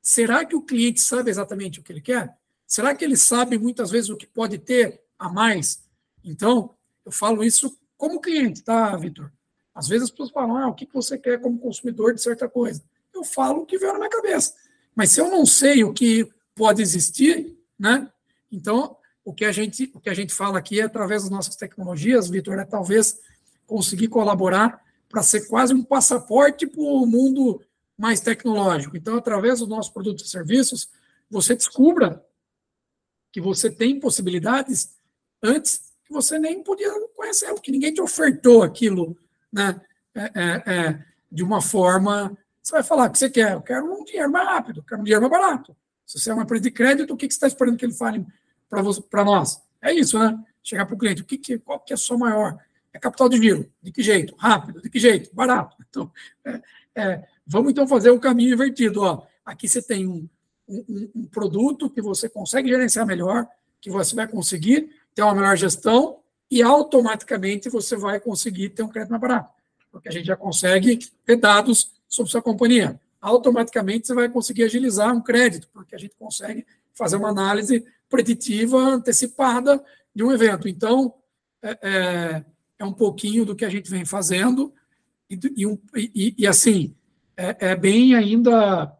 Será 0.01 0.45
que 0.45 0.55
o 0.55 0.61
cliente 0.61 1.01
sabe 1.01 1.29
exatamente 1.29 1.81
o 1.81 1.83
que 1.83 1.91
ele 1.91 1.99
quer? 1.99 2.37
Será 2.65 2.95
que 2.95 3.03
ele 3.03 3.17
sabe 3.17 3.57
muitas 3.57 3.91
vezes 3.91 4.09
o 4.09 4.15
que 4.15 4.25
pode 4.25 4.57
ter 4.59 5.01
a 5.19 5.27
mais? 5.27 5.83
Então, 6.23 6.73
eu 7.05 7.11
falo 7.11 7.43
isso 7.43 7.77
como 7.97 8.21
cliente, 8.21 8.63
tá, 8.63 8.95
Vitor? 8.95 9.29
Às 9.75 9.89
vezes 9.89 10.05
as 10.05 10.09
pessoas 10.09 10.31
falam, 10.31 10.55
ah, 10.55 10.69
o 10.69 10.73
que 10.73 10.87
você 10.93 11.17
quer 11.17 11.41
como 11.41 11.59
consumidor 11.59 12.13
de 12.13 12.21
certa 12.21 12.47
coisa? 12.47 12.81
Eu 13.13 13.25
falo 13.25 13.63
o 13.63 13.65
que 13.65 13.77
veio 13.77 13.91
na 13.91 13.99
minha 13.99 14.09
cabeça. 14.09 14.53
Mas 14.95 15.11
se 15.11 15.19
eu 15.19 15.29
não 15.29 15.45
sei 15.45 15.83
o 15.83 15.91
que 15.91 16.31
pode 16.55 16.81
existir, 16.81 17.57
né? 17.77 18.09
Então, 18.49 18.95
o 19.25 19.33
que 19.33 19.43
a 19.43 19.51
gente, 19.51 19.91
o 19.93 19.99
que 19.99 20.09
a 20.09 20.13
gente 20.13 20.33
fala 20.33 20.59
aqui 20.59 20.79
é 20.79 20.83
através 20.83 21.23
das 21.23 21.31
nossas 21.31 21.57
tecnologias, 21.57 22.29
Vitor, 22.29 22.57
é 22.57 22.63
talvez 22.63 23.19
conseguir 23.67 24.07
colaborar 24.07 24.87
para 25.09 25.23
ser 25.23 25.47
quase 25.47 25.73
um 25.73 25.83
passaporte 25.83 26.67
para 26.67 26.81
o 26.81 27.05
mundo 27.05 27.61
mais 27.97 28.21
tecnológico. 28.21 28.95
Então, 28.95 29.17
através 29.17 29.59
dos 29.59 29.67
nossos 29.67 29.91
produtos 29.91 30.25
e 30.25 30.29
serviços, 30.29 30.89
você 31.29 31.55
descubra 31.55 32.23
que 33.31 33.41
você 33.41 33.69
tem 33.69 33.99
possibilidades 33.99 34.95
antes 35.43 35.89
que 36.05 36.13
você 36.13 36.39
nem 36.39 36.63
podia 36.63 36.91
conhecer, 37.15 37.53
porque 37.53 37.71
ninguém 37.71 37.93
te 37.93 38.01
ofertou 38.01 38.63
aquilo 38.63 39.17
né, 39.51 39.79
é, 40.15 40.23
é, 40.23 40.73
é, 40.73 41.05
de 41.31 41.43
uma 41.43 41.61
forma. 41.61 42.37
Você 42.61 42.71
vai 42.71 42.83
falar 42.83 43.09
o 43.09 43.11
que 43.11 43.19
você 43.19 43.29
quer, 43.29 43.53
eu 43.53 43.61
quero 43.61 43.85
um 43.85 44.03
dinheiro 44.03 44.31
mais 44.31 44.47
rápido, 44.47 44.79
eu 44.79 44.83
quero 44.83 45.01
um 45.01 45.03
dinheiro 45.03 45.29
mais 45.29 45.41
barato. 45.41 45.75
Se 46.05 46.19
você 46.19 46.31
é 46.31 46.33
uma 46.33 46.43
empresa 46.43 46.63
de 46.63 46.71
crédito, 46.71 47.13
o 47.13 47.17
que 47.17 47.25
você 47.25 47.33
está 47.33 47.47
esperando 47.47 47.77
que 47.77 47.85
ele 47.85 47.93
fale 47.93 48.25
para 48.67 49.23
nós? 49.23 49.61
É 49.81 49.93
isso, 49.93 50.17
né? 50.17 50.37
Chegar 50.63 50.85
para 50.85 50.95
o 50.95 50.97
cliente, 50.97 51.21
o 51.21 51.25
que, 51.25 51.37
que, 51.37 51.59
qual 51.59 51.79
que 51.79 51.93
é 51.93 51.95
a 51.95 51.97
sua 51.97 52.17
maior? 52.17 52.57
É 52.93 52.99
capital 52.99 53.29
de 53.29 53.37
giro. 53.37 53.71
De 53.81 53.91
que 53.91 54.01
jeito? 54.01 54.35
Rápido. 54.37 54.81
De 54.81 54.89
que 54.89 54.99
jeito? 54.99 55.33
Barato. 55.33 55.77
Então, 55.89 56.11
é, 56.45 56.61
é, 56.95 57.27
vamos 57.45 57.71
então 57.71 57.87
fazer 57.87 58.09
o 58.09 58.19
caminho 58.19 58.53
invertido. 58.53 59.01
Ó. 59.01 59.23
Aqui 59.45 59.67
você 59.67 59.81
tem 59.81 60.07
um, 60.07 60.27
um, 60.67 61.09
um, 61.15 61.25
produto 61.25 61.89
que 61.89 62.01
você 62.01 62.27
consegue 62.27 62.69
gerenciar 62.69 63.05
melhor, 63.05 63.47
que 63.79 63.89
você 63.89 64.15
vai 64.15 64.27
conseguir 64.27 64.89
ter 65.13 65.21
uma 65.21 65.35
melhor 65.35 65.55
gestão 65.55 66.19
e 66.49 66.61
automaticamente 66.61 67.69
você 67.69 67.95
vai 67.95 68.19
conseguir 68.19 68.69
ter 68.69 68.83
um 68.83 68.89
crédito 68.89 69.11
mais 69.11 69.21
barato. 69.21 69.53
Porque 69.91 70.09
a 70.09 70.11
gente 70.11 70.25
já 70.25 70.35
consegue 70.35 70.99
ter 71.25 71.35
dados 71.35 71.91
sobre 72.07 72.31
sua 72.31 72.41
companhia. 72.41 72.99
Automaticamente 73.21 74.07
você 74.07 74.13
vai 74.13 74.29
conseguir 74.29 74.63
agilizar 74.63 75.13
um 75.15 75.21
crédito, 75.21 75.67
porque 75.73 75.95
a 75.95 75.97
gente 75.97 76.15
consegue 76.17 76.65
fazer 76.93 77.17
uma 77.17 77.29
análise 77.29 77.85
preditiva 78.09 78.77
antecipada 78.77 79.83
de 80.13 80.23
um 80.23 80.31
evento. 80.31 80.67
Então, 80.67 81.13
é, 81.61 82.43
é, 82.79 82.85
um 82.85 82.93
pouquinho 82.93 83.45
do 83.45 83.55
que 83.55 83.65
a 83.65 83.69
gente 83.69 83.91
vem 83.91 84.05
fazendo, 84.05 84.73
e, 85.29 85.37
e, 85.55 86.11
e, 86.15 86.35
e 86.39 86.47
assim, 86.47 86.95
é, 87.37 87.71
é, 87.71 87.75
bem 87.75 88.15
ainda 88.15 88.91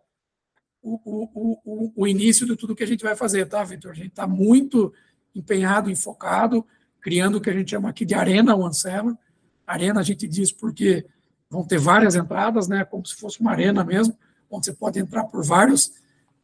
o, 0.82 1.00
o, 1.04 1.60
o, 1.65 1.94
o, 1.96 2.08
início 2.08 2.46
de 2.46 2.56
tudo 2.56 2.76
que 2.76 2.84
a 2.84 2.88
gente 2.88 3.04
vai 3.04 3.15
fazer, 3.15 3.48
tá, 3.48 3.63
Vitor? 3.63 3.92
A 3.92 3.96
gente 3.96 4.10
está 4.10 4.28
muito 4.28 4.94
empenhado, 5.34 5.89
enfocado, 5.89 6.65
criando 7.02 7.38
o 7.38 7.42
que 7.42 7.50
a 7.50 7.54
gente 7.54 7.72
chama 7.72 7.89
aqui 7.89 8.06
de 8.06 8.13
Arena 8.13 8.56
One 8.56 8.74
Seven. 8.74 9.18
Arena 9.65 10.02
a 10.02 10.04
gente 10.04 10.28
diz 10.28 10.52
porque 10.52 11.06
vão 11.50 11.65
ter 11.65 11.80
várias 11.80 12.15
entradas, 12.15 12.68
né, 12.68 12.86
como 12.86 13.06
se 13.06 13.15
fosse 13.15 13.39
uma 13.39 13.52
arena 13.52 13.84
mesmo, 13.84 14.18
onde 14.50 14.65
você 14.65 14.74
pode 14.74 15.00
entrar 15.00 15.26
por 15.26 15.44
vários 15.44 15.92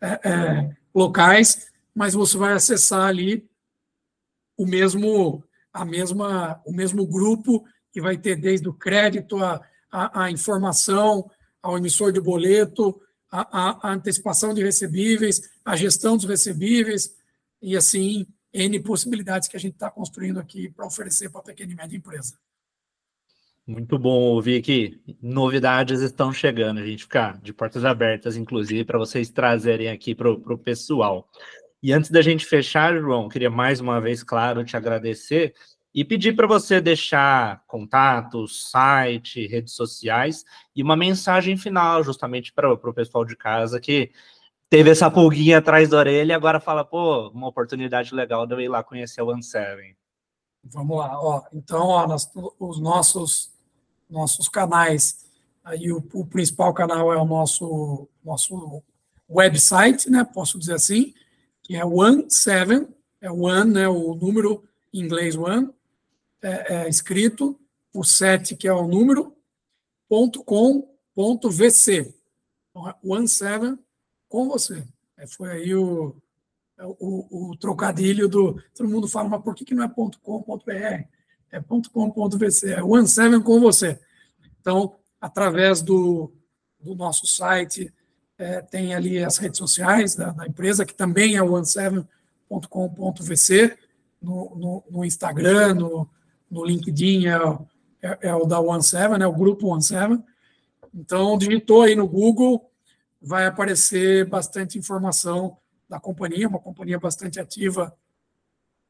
é, 0.01 0.29
é, 0.29 0.75
locais, 0.93 1.71
mas 1.93 2.13
você 2.13 2.37
vai 2.37 2.53
acessar 2.53 3.07
ali 3.07 3.47
o 4.57 4.65
mesmo 4.65 5.43
a 5.75 5.83
mesma 5.83 6.61
o 6.65 6.71
mesmo 6.71 7.05
grupo 7.05 7.63
que 7.91 8.01
vai 8.01 8.17
ter 8.17 8.37
desde 8.37 8.67
o 8.67 8.73
crédito 8.73 9.37
a, 9.43 9.61
a, 9.91 10.23
a 10.23 10.31
informação 10.31 11.29
ao 11.61 11.77
emissor 11.77 12.11
de 12.11 12.21
boleto 12.21 12.99
a, 13.29 13.89
a, 13.89 13.93
antecipação 13.93 14.53
de 14.53 14.63
recebíveis 14.63 15.41
a 15.63 15.75
gestão 15.75 16.15
dos 16.15 16.25
recebíveis 16.25 17.13
e 17.61 17.75
assim 17.75 18.25
n 18.53 18.79
possibilidades 18.79 19.49
que 19.49 19.57
a 19.57 19.59
gente 19.59 19.73
está 19.73 19.91
construindo 19.91 20.39
aqui 20.39 20.69
para 20.69 20.87
oferecer 20.87 21.29
para 21.29 21.41
a 21.41 21.43
pequena 21.43 21.73
e 21.73 21.75
média 21.75 21.97
empresa 21.97 22.35
muito 23.67 23.97
bom 23.97 24.21
ouvir 24.21 24.61
que 24.61 25.01
novidades 25.19 26.01
estão 26.01 26.31
chegando, 26.31 26.79
a 26.79 26.85
gente 26.85 27.03
ficar 27.03 27.39
de 27.41 27.51
portas 27.51 27.83
abertas, 27.83 28.37
inclusive, 28.37 28.85
para 28.85 28.99
vocês 28.99 29.31
trazerem 29.31 29.89
aqui 29.89 30.13
para 30.13 30.29
o 30.31 30.57
pessoal. 30.57 31.27
E 31.85 31.93
antes 31.93 32.09
da 32.09 32.19
gente 32.19 32.47
fechar, 32.47 32.99
João, 32.99 33.29
queria 33.29 33.51
mais 33.51 33.79
uma 33.79 34.01
vez, 34.01 34.23
claro, 34.23 34.65
te 34.65 34.75
agradecer 34.75 35.53
e 35.93 36.03
pedir 36.03 36.35
para 36.35 36.47
você 36.47 36.81
deixar 36.81 37.63
contatos, 37.67 38.71
site, 38.71 39.45
redes 39.45 39.75
sociais 39.75 40.43
e 40.75 40.81
uma 40.81 40.95
mensagem 40.95 41.55
final, 41.55 42.03
justamente 42.03 42.51
para 42.51 42.73
o 42.73 42.91
pessoal 42.91 43.23
de 43.23 43.35
casa 43.35 43.79
que 43.79 44.11
teve 44.67 44.89
essa 44.89 45.11
pulguinha 45.11 45.59
atrás 45.59 45.87
da 45.87 45.97
orelha 45.97 46.31
e 46.31 46.35
agora 46.35 46.59
fala, 46.59 46.83
pô, 46.83 47.29
uma 47.29 47.49
oportunidade 47.49 48.15
legal 48.15 48.47
de 48.47 48.55
eu 48.55 48.61
ir 48.61 48.67
lá 48.67 48.83
conhecer 48.83 49.21
o 49.21 49.27
One 49.27 49.43
Seven. 49.43 49.95
Vamos 50.63 50.97
lá, 50.97 51.19
ó. 51.21 51.43
Então, 51.53 51.85
ó, 51.85 52.07
nós, 52.07 52.27
os 52.59 52.79
nossos 52.79 53.53
nossos 54.09 54.49
canais, 54.49 55.23
aí 55.63 55.91
o, 55.91 56.03
o 56.13 56.25
principal 56.25 56.73
canal 56.73 57.13
é 57.13 57.17
o 57.17 57.25
nosso 57.25 58.09
nosso 58.23 58.81
website, 59.29 60.09
né? 60.09 60.23
Posso 60.23 60.57
dizer 60.57 60.73
assim, 60.73 61.13
que 61.65 61.75
é 61.75 61.83
One 61.83 62.29
Seven, 62.29 62.87
é 63.19 63.31
One, 63.31 63.73
né, 63.73 63.89
o 63.89 64.13
número 64.13 64.63
em 64.93 64.99
inglês 64.99 65.35
One, 65.35 65.73
é, 66.39 66.75
é 66.75 66.89
escrito, 66.89 67.59
o 67.91 68.03
7, 68.03 68.55
que 68.55 68.67
é 68.67 68.73
o 68.73 68.87
número, 68.87 69.35
ponto 70.07 70.43
com, 70.43 70.87
ponto 71.15 71.49
VC. 71.49 72.13
Então, 72.69 72.87
é 72.87 72.95
One 73.03 73.27
Seven 73.27 73.79
com 74.29 74.47
você. 74.47 74.87
É, 75.17 75.25
foi 75.25 75.49
aí 75.49 75.73
o, 75.73 76.15
o, 76.79 77.49
o, 77.49 77.57
trocadilho 77.57 78.27
do. 78.27 78.61
Todo 78.75 78.87
mundo 78.87 79.07
fala, 79.07 79.29
mas 79.29 79.41
por 79.41 79.55
que, 79.55 79.65
que 79.65 79.73
não 79.73 79.83
é 79.83 79.87
ponto 79.87 80.19
.com, 80.19 80.43
ponto 80.43 80.63
.br? 80.67 81.03
É 81.51 81.59
ponto 81.59 81.89
.com, 81.89 82.11
ponto 82.11 82.37
.vc, 82.37 82.73
é 82.73 82.83
One 82.83 83.07
Seven 83.07 83.41
com 83.41 83.59
você. 83.59 83.99
Então, 84.61 84.99
através 85.19 85.81
do, 85.81 86.31
do 86.79 86.93
nosso 86.93 87.25
site, 87.25 87.91
é, 88.37 88.61
tem 88.61 88.93
ali 88.93 89.23
as 89.23 89.37
redes 89.37 89.57
sociais 89.57 90.15
da, 90.15 90.31
da 90.31 90.45
empresa, 90.45 90.85
que 90.85 90.93
também 90.93 91.35
é 91.35 91.41
o 91.41 91.51
one7.com.vc, 91.51 93.77
no, 94.21 94.55
no, 94.55 94.83
no, 94.89 95.05
Instagram, 95.05 95.75
no, 95.75 96.09
no 96.49 96.65
LinkedIn 96.65 97.27
é, 97.27 97.35
é, 98.01 98.29
é, 98.29 98.35
o 98.35 98.45
da 98.45 98.59
One7, 98.59 99.21
é 99.21 99.27
o 99.27 99.33
grupo 99.33 99.67
One7. 99.67 100.21
Então, 100.93 101.37
digitou 101.37 101.83
aí 101.83 101.95
no 101.95 102.07
Google, 102.07 102.69
vai 103.21 103.45
aparecer 103.45 104.27
bastante 104.27 104.77
informação 104.77 105.57
da 105.87 105.99
companhia, 105.99 106.47
uma 106.47 106.59
companhia 106.59 106.99
bastante 106.99 107.39
ativa 107.39 107.95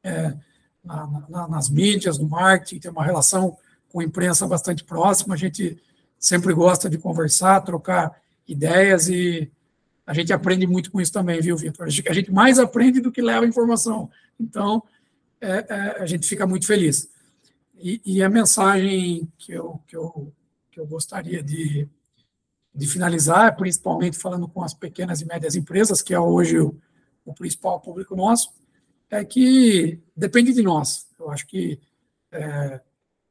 é, 0.02 0.34
na, 0.82 1.26
na, 1.28 1.48
nas 1.48 1.68
mídias, 1.68 2.18
no 2.18 2.28
marketing, 2.28 2.78
tem 2.78 2.90
uma 2.90 3.04
relação 3.04 3.56
com 3.90 4.00
a 4.00 4.04
imprensa 4.04 4.46
bastante 4.46 4.84
próxima, 4.84 5.34
a 5.34 5.38
gente 5.38 5.82
sempre 6.18 6.54
gosta 6.54 6.88
de 6.88 6.98
conversar, 6.98 7.60
trocar 7.60 8.20
ideias 8.46 9.08
e 9.08 9.50
a 10.06 10.14
gente 10.14 10.32
aprende 10.32 10.66
muito 10.66 10.90
com 10.90 11.00
isso 11.00 11.12
também, 11.12 11.40
viu, 11.40 11.56
Vitor? 11.56 11.86
A 11.86 12.12
gente 12.12 12.30
mais 12.30 12.58
aprende 12.58 13.00
do 13.00 13.10
que 13.10 13.20
leva 13.20 13.44
informação. 13.44 14.08
Então, 14.38 14.82
é, 15.40 15.66
é, 15.68 16.02
a 16.02 16.06
gente 16.06 16.26
fica 16.26 16.46
muito 16.46 16.66
feliz. 16.66 17.08
E, 17.74 18.00
e, 18.04 18.22
a 18.22 18.28
mensagem 18.28 19.30
que 19.36 19.52
eu, 19.52 19.80
que 19.86 19.96
eu, 19.96 20.32
que 20.70 20.80
eu 20.80 20.86
gostaria 20.86 21.42
de, 21.42 21.88
de 22.74 22.86
finalizar, 22.86 23.54
principalmente 23.56 24.16
falando 24.16 24.48
com 24.48 24.62
as 24.62 24.72
pequenas 24.72 25.20
e 25.20 25.26
médias 25.26 25.56
empresas, 25.56 26.00
que 26.00 26.14
é 26.14 26.20
hoje 26.20 26.58
o, 26.58 26.78
o 27.24 27.34
principal 27.34 27.80
público 27.80 28.16
nosso, 28.16 28.50
é 29.10 29.24
que 29.24 30.00
depende 30.16 30.52
de 30.52 30.62
nós. 30.62 31.06
Eu 31.18 31.30
acho 31.30 31.46
que 31.46 31.78
é, 32.32 32.80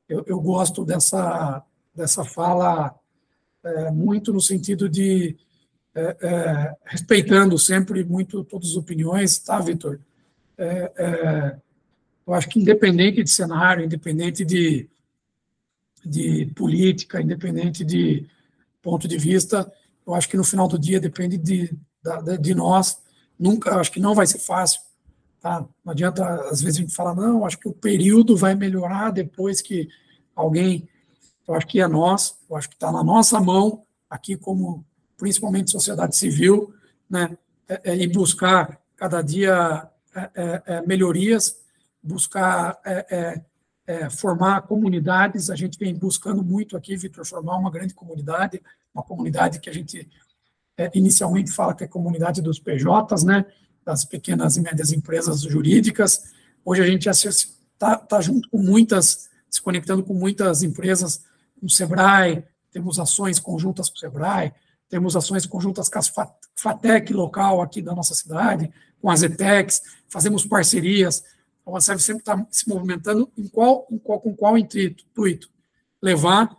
eu, 0.08 0.24
eu, 0.28 0.40
gosto 0.40 0.86
dessa, 0.86 1.64
dessa 1.94 2.24
fala 2.24 2.94
é, 3.66 3.92
muito 3.92 4.32
no 4.32 4.40
sentido 4.40 4.88
de 4.88 5.36
é, 5.96 6.18
é, 6.22 6.76
respeitando 6.86 7.58
sempre 7.58 8.04
muito 8.04 8.44
todas 8.44 8.70
as 8.70 8.76
opiniões, 8.76 9.40
tá, 9.40 9.60
Vitor? 9.60 10.00
É, 10.58 10.92
é, 10.98 11.58
eu 12.28 12.34
acho 12.34 12.48
que 12.48 12.60
independente 12.60 13.24
de 13.24 13.30
cenário, 13.30 13.84
independente 13.84 14.46
de, 14.46 14.88
de 16.06 16.46
política, 16.56 17.22
independente 17.22 17.84
de 17.84 18.28
ponto 18.82 19.08
de 19.08 19.18
vista, 19.18 19.72
eu 20.06 20.14
acho 20.14 20.30
que 20.30 20.38
no 20.38 20.44
final 20.44 20.68
do 20.68 20.78
dia 20.78 21.00
depende 21.00 21.38
de, 21.38 21.76
de, 22.24 22.38
de 22.40 22.54
nós. 22.54 23.02
Nunca, 23.38 23.76
acho 23.80 23.92
que 23.92 24.00
não 24.00 24.14
vai 24.14 24.28
ser 24.28 24.40
fácil. 24.40 24.82
Tá? 25.42 25.66
Não 25.84 25.92
adianta, 25.92 26.24
às 26.50 26.62
vezes, 26.62 26.78
a 26.78 26.82
gente 26.82 26.96
falar, 26.96 27.16
não, 27.16 27.46
acho 27.46 27.58
que 27.58 27.68
o 27.68 27.74
período 27.74 28.36
vai 28.38 28.54
melhorar 28.54 29.12
depois 29.12 29.62
que 29.62 29.88
alguém 30.36 30.88
eu 31.48 31.54
acho 31.54 31.68
que 31.68 31.80
é 31.80 31.88
nós, 31.88 32.38
eu 32.50 32.56
acho 32.56 32.70
que 32.70 32.76
está 32.76 32.92
na 32.92 33.04
nossa 33.04 33.40
mão, 33.40 33.84
aqui 34.10 34.36
como 34.36 34.86
principalmente 35.18 35.72
sociedade 35.72 36.16
civil, 36.16 36.74
né, 37.10 37.38
é, 37.68 37.92
é, 37.92 37.98
e 37.98 38.08
buscar 38.08 38.80
cada 38.96 39.22
dia 39.22 39.90
é, 40.14 40.32
é, 40.36 40.64
é 40.66 40.82
melhorias, 40.86 41.58
buscar 42.02 42.80
formar 44.12 44.62
comunidades. 44.62 45.50
A 45.50 45.56
gente 45.56 45.78
vem 45.78 45.94
buscando 45.94 46.44
muito 46.44 46.78
aqui, 46.78 46.96
Vitor, 46.96 47.26
formar 47.26 47.58
uma 47.58 47.72
grande 47.72 47.94
comunidade, 47.94 48.62
uma 48.94 49.04
comunidade 49.04 49.60
que 49.60 49.70
a 49.70 49.74
gente 49.74 50.08
inicialmente 50.94 51.52
fala 51.52 51.74
que 51.74 51.84
é 51.84 51.88
a 51.88 51.90
comunidade 51.90 52.42
dos 52.42 52.60
PJs, 52.60 53.24
né, 53.24 53.46
das 53.84 54.06
pequenas 54.06 54.56
e 54.56 54.62
médias 54.62 54.92
empresas 54.92 55.42
jurídicas. 55.42 56.32
Hoje 56.64 56.82
a 56.82 56.88
gente 56.88 57.10
está 57.10 57.98
tá 57.98 58.22
junto 58.22 58.50
com 58.50 58.60
muitas, 58.60 59.30
se 59.50 59.62
conectando 59.62 60.04
com 60.04 60.14
muitas 60.14 60.64
empresas 60.64 61.24
com 61.66 61.68
o 61.68 61.70
SEBRAE, 61.70 62.44
temos 62.72 63.00
ações 63.00 63.40
conjuntas 63.40 63.90
com 63.90 63.96
o 63.96 64.00
SEBRAE, 64.00 64.54
temos 64.90 65.16
ações 65.16 65.46
conjuntas 65.46 65.90
com 65.90 66.00
a 66.00 66.30
FATEC 66.56 67.14
local 67.14 67.62
aqui 67.62 67.82
da 67.82 67.94
nossa 67.94 68.14
cidade, 68.14 68.72
com 69.02 69.10
as 69.10 69.24
ETECs, 69.24 69.82
fazemos 70.10 70.46
parcerias. 70.46 71.24
A 71.66 71.82
SEB 71.82 72.00
sempre 72.00 72.22
está 72.22 72.46
se 72.52 72.70
movimentando 72.70 73.32
em 73.38 73.48
qual, 73.48 73.88
em 73.90 73.98
qual, 73.98 74.20
com 74.20 74.36
qual 74.36 74.58
intuito? 74.58 75.50
Levar 76.02 76.56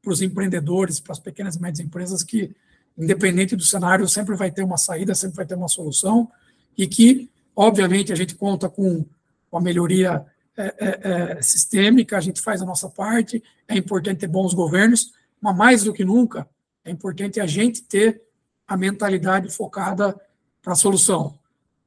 para 0.00 0.12
os 0.12 0.22
empreendedores, 0.22 1.00
para 1.00 1.12
as 1.12 1.18
pequenas 1.18 1.56
e 1.56 1.60
médias 1.60 1.84
empresas 1.84 2.22
que, 2.22 2.54
independente 2.96 3.56
do 3.56 3.64
cenário, 3.64 4.08
sempre 4.08 4.36
vai 4.36 4.50
ter 4.50 4.62
uma 4.62 4.78
saída, 4.78 5.14
sempre 5.14 5.36
vai 5.36 5.46
ter 5.46 5.56
uma 5.56 5.68
solução 5.68 6.30
e 6.78 6.86
que 6.86 7.28
Obviamente, 7.56 8.12
a 8.12 8.16
gente 8.16 8.34
conta 8.34 8.68
com 8.68 9.02
a 9.50 9.60
melhoria 9.60 10.26
é, 10.56 10.74
é, 10.78 11.00
é, 11.38 11.42
sistêmica, 11.42 12.16
a 12.16 12.20
gente 12.20 12.40
faz 12.40 12.62
a 12.62 12.66
nossa 12.66 12.88
parte, 12.88 13.42
é 13.68 13.76
importante 13.76 14.20
ter 14.20 14.26
bons 14.26 14.54
governos, 14.54 15.12
mas 15.40 15.56
mais 15.56 15.84
do 15.84 15.92
que 15.92 16.04
nunca, 16.04 16.48
é 16.84 16.90
importante 16.90 17.40
a 17.40 17.46
gente 17.46 17.82
ter 17.82 18.22
a 18.66 18.76
mentalidade 18.76 19.50
focada 19.50 20.18
para 20.62 20.72
a 20.72 20.76
solução. 20.76 21.38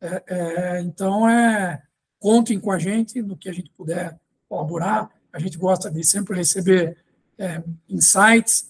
É, 0.01 0.23
é, 0.27 0.81
então, 0.81 1.27
é, 1.27 1.81
contem 2.19 2.59
com 2.59 2.71
a 2.71 2.79
gente 2.79 3.21
no 3.21 3.35
que 3.35 3.49
a 3.49 3.53
gente 3.53 3.69
puder 3.71 4.17
colaborar. 4.47 5.09
A 5.31 5.39
gente 5.39 5.57
gosta 5.57 5.91
de 5.91 6.03
sempre 6.03 6.35
receber 6.35 6.97
é, 7.37 7.61
insights 7.89 8.69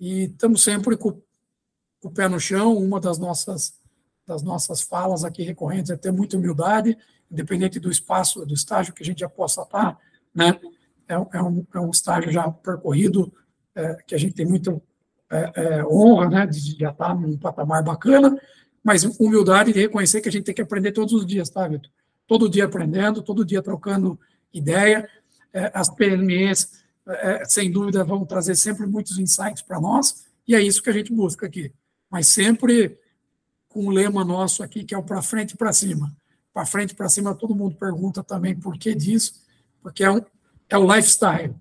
e 0.00 0.24
estamos 0.24 0.62
sempre 0.62 0.96
com, 0.96 1.12
com, 2.00 2.08
o 2.08 2.10
pé 2.10 2.28
no 2.28 2.40
chão. 2.40 2.76
Uma 2.76 3.00
das 3.00 3.18
nossas, 3.18 3.74
das 4.26 4.42
nossas 4.42 4.82
falas 4.82 5.24
aqui 5.24 5.42
recorrentes 5.42 5.90
é 5.90 5.96
ter 5.96 6.12
muita 6.12 6.36
humildade, 6.36 6.96
independente 7.30 7.80
do 7.80 7.90
espaço, 7.90 8.44
do 8.46 8.54
estágio 8.54 8.92
que 8.92 9.02
a 9.02 9.06
gente 9.06 9.20
já 9.20 9.28
possa 9.28 9.62
estar, 9.62 9.98
né? 10.34 10.58
É, 11.08 11.14
é 11.14 11.42
um, 11.42 11.66
é 11.74 11.80
um 11.80 11.90
estágio 11.90 12.30
já 12.30 12.50
percorrido, 12.50 13.32
é, 13.74 13.94
que 14.06 14.14
a 14.14 14.18
gente 14.18 14.34
tem 14.34 14.46
muita 14.46 14.80
é, 15.30 15.52
é, 15.54 15.84
honra, 15.84 16.28
né, 16.28 16.46
de 16.46 16.78
já 16.78 16.90
estar 16.90 17.14
num 17.14 17.36
patamar 17.36 17.82
bacana, 17.82 18.38
mas 18.84 19.04
humildade 19.18 19.72
de 19.72 19.80
reconhecer 19.80 20.20
que 20.20 20.28
a 20.28 20.32
gente 20.32 20.44
tem 20.44 20.54
que 20.54 20.62
aprender 20.62 20.92
todos 20.92 21.12
os 21.12 21.24
dias, 21.24 21.48
tá, 21.48 21.66
Vitor? 21.66 21.90
Todo 22.26 22.48
dia 22.48 22.64
aprendendo, 22.64 23.22
todo 23.22 23.44
dia 23.44 23.62
trocando 23.62 24.18
ideia. 24.52 25.08
É, 25.52 25.70
as 25.74 25.88
PMEs, 25.88 26.82
sem 27.46 27.70
dúvida, 27.70 28.04
vão 28.04 28.24
trazer 28.24 28.54
sempre 28.54 28.86
muitos 28.86 29.18
insights 29.18 29.62
para 29.62 29.80
nós, 29.80 30.24
e 30.46 30.54
é 30.54 30.60
isso 30.60 30.82
que 30.82 30.88
a 30.88 30.92
gente 30.92 31.12
busca 31.12 31.46
aqui. 31.46 31.72
Mas 32.10 32.28
sempre 32.28 32.98
com 33.72 33.86
o 33.86 33.90
lema 33.90 34.24
nosso 34.24 34.62
aqui, 34.62 34.84
que 34.84 34.94
é 34.94 34.98
o 34.98 35.02
para 35.02 35.22
frente 35.22 35.52
e 35.52 35.56
para 35.56 35.72
cima. 35.72 36.14
Para 36.52 36.66
frente 36.66 36.90
e 36.90 36.94
para 36.94 37.08
cima, 37.08 37.34
todo 37.34 37.54
mundo 37.54 37.74
pergunta 37.76 38.22
também 38.22 38.54
por 38.54 38.78
que 38.78 38.94
disso, 38.94 39.42
porque 39.80 40.04
é, 40.04 40.10
um, 40.10 40.20
é 40.68 40.76
o 40.76 40.94
lifestyle. 40.94 41.54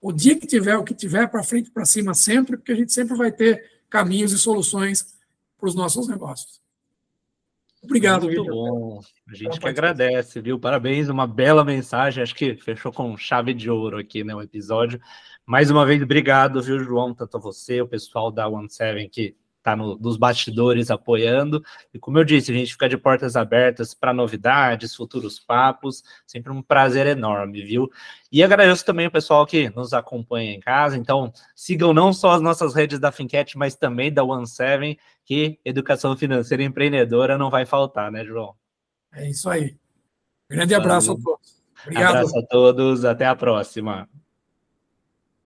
O 0.00 0.12
dia 0.12 0.38
que 0.38 0.46
tiver 0.46 0.76
o 0.76 0.84
que 0.84 0.94
tiver, 0.94 1.28
para 1.28 1.42
frente 1.42 1.66
e 1.66 1.70
para 1.70 1.84
cima 1.84 2.14
sempre, 2.14 2.56
porque 2.56 2.72
a 2.72 2.76
gente 2.76 2.92
sempre 2.92 3.16
vai 3.16 3.32
ter 3.32 3.82
caminhos 3.90 4.32
e 4.32 4.38
soluções 4.38 5.16
para 5.58 5.68
os 5.68 5.74
nossos 5.74 6.06
negócios. 6.06 6.60
Obrigado, 7.82 8.26
Muito 8.26 8.44
bom. 8.44 9.00
A 9.28 9.34
gente 9.34 9.60
que 9.60 9.68
agradece, 9.68 10.40
viu? 10.40 10.58
Parabéns, 10.58 11.08
uma 11.08 11.26
bela 11.26 11.64
mensagem. 11.64 12.22
Acho 12.22 12.34
que 12.34 12.56
fechou 12.56 12.92
com 12.92 13.16
chave 13.16 13.54
de 13.54 13.70
ouro 13.70 13.98
aqui, 13.98 14.24
né? 14.24 14.34
O 14.34 14.42
episódio. 14.42 15.00
Mais 15.44 15.70
uma 15.70 15.86
vez, 15.86 16.02
obrigado, 16.02 16.60
viu, 16.60 16.80
João? 16.80 17.14
Tanto 17.14 17.36
a 17.36 17.40
você, 17.40 17.80
o 17.80 17.86
pessoal 17.86 18.32
da 18.32 18.48
One 18.48 18.68
Seven 18.68 19.08
que 19.08 19.36
está 19.66 19.74
no, 19.74 19.98
nos 19.98 20.16
bastidores 20.16 20.90
apoiando. 20.90 21.62
E 21.92 21.98
como 21.98 22.18
eu 22.18 22.24
disse, 22.24 22.52
a 22.52 22.54
gente 22.54 22.72
fica 22.72 22.88
de 22.88 22.96
portas 22.96 23.34
abertas 23.34 23.92
para 23.92 24.14
novidades, 24.14 24.94
futuros 24.94 25.40
papos. 25.40 26.04
Sempre 26.24 26.52
um 26.52 26.62
prazer 26.62 27.06
enorme, 27.08 27.62
viu? 27.62 27.90
E 28.30 28.42
agradeço 28.44 28.84
também 28.84 29.08
o 29.08 29.10
pessoal 29.10 29.44
que 29.44 29.68
nos 29.70 29.92
acompanha 29.92 30.52
em 30.52 30.60
casa. 30.60 30.96
Então, 30.96 31.32
sigam 31.54 31.92
não 31.92 32.12
só 32.12 32.30
as 32.32 32.40
nossas 32.40 32.74
redes 32.74 33.00
da 33.00 33.10
Fincat, 33.10 33.58
mas 33.58 33.74
também 33.74 34.12
da 34.12 34.22
One 34.22 34.46
Seven, 34.46 34.96
que 35.24 35.58
educação 35.64 36.16
financeira 36.16 36.62
empreendedora 36.62 37.36
não 37.36 37.50
vai 37.50 37.66
faltar, 37.66 38.12
né, 38.12 38.24
João? 38.24 38.54
É 39.12 39.28
isso 39.28 39.50
aí. 39.50 39.76
Grande 40.48 40.74
abraço 40.74 41.08
Valeu. 41.08 41.20
a 41.20 41.24
todos. 41.24 41.62
Obrigado. 41.82 42.16
Abraço 42.16 42.38
a 42.38 42.42
todos, 42.46 43.04
até 43.04 43.26
a 43.26 43.34
próxima. 43.34 44.08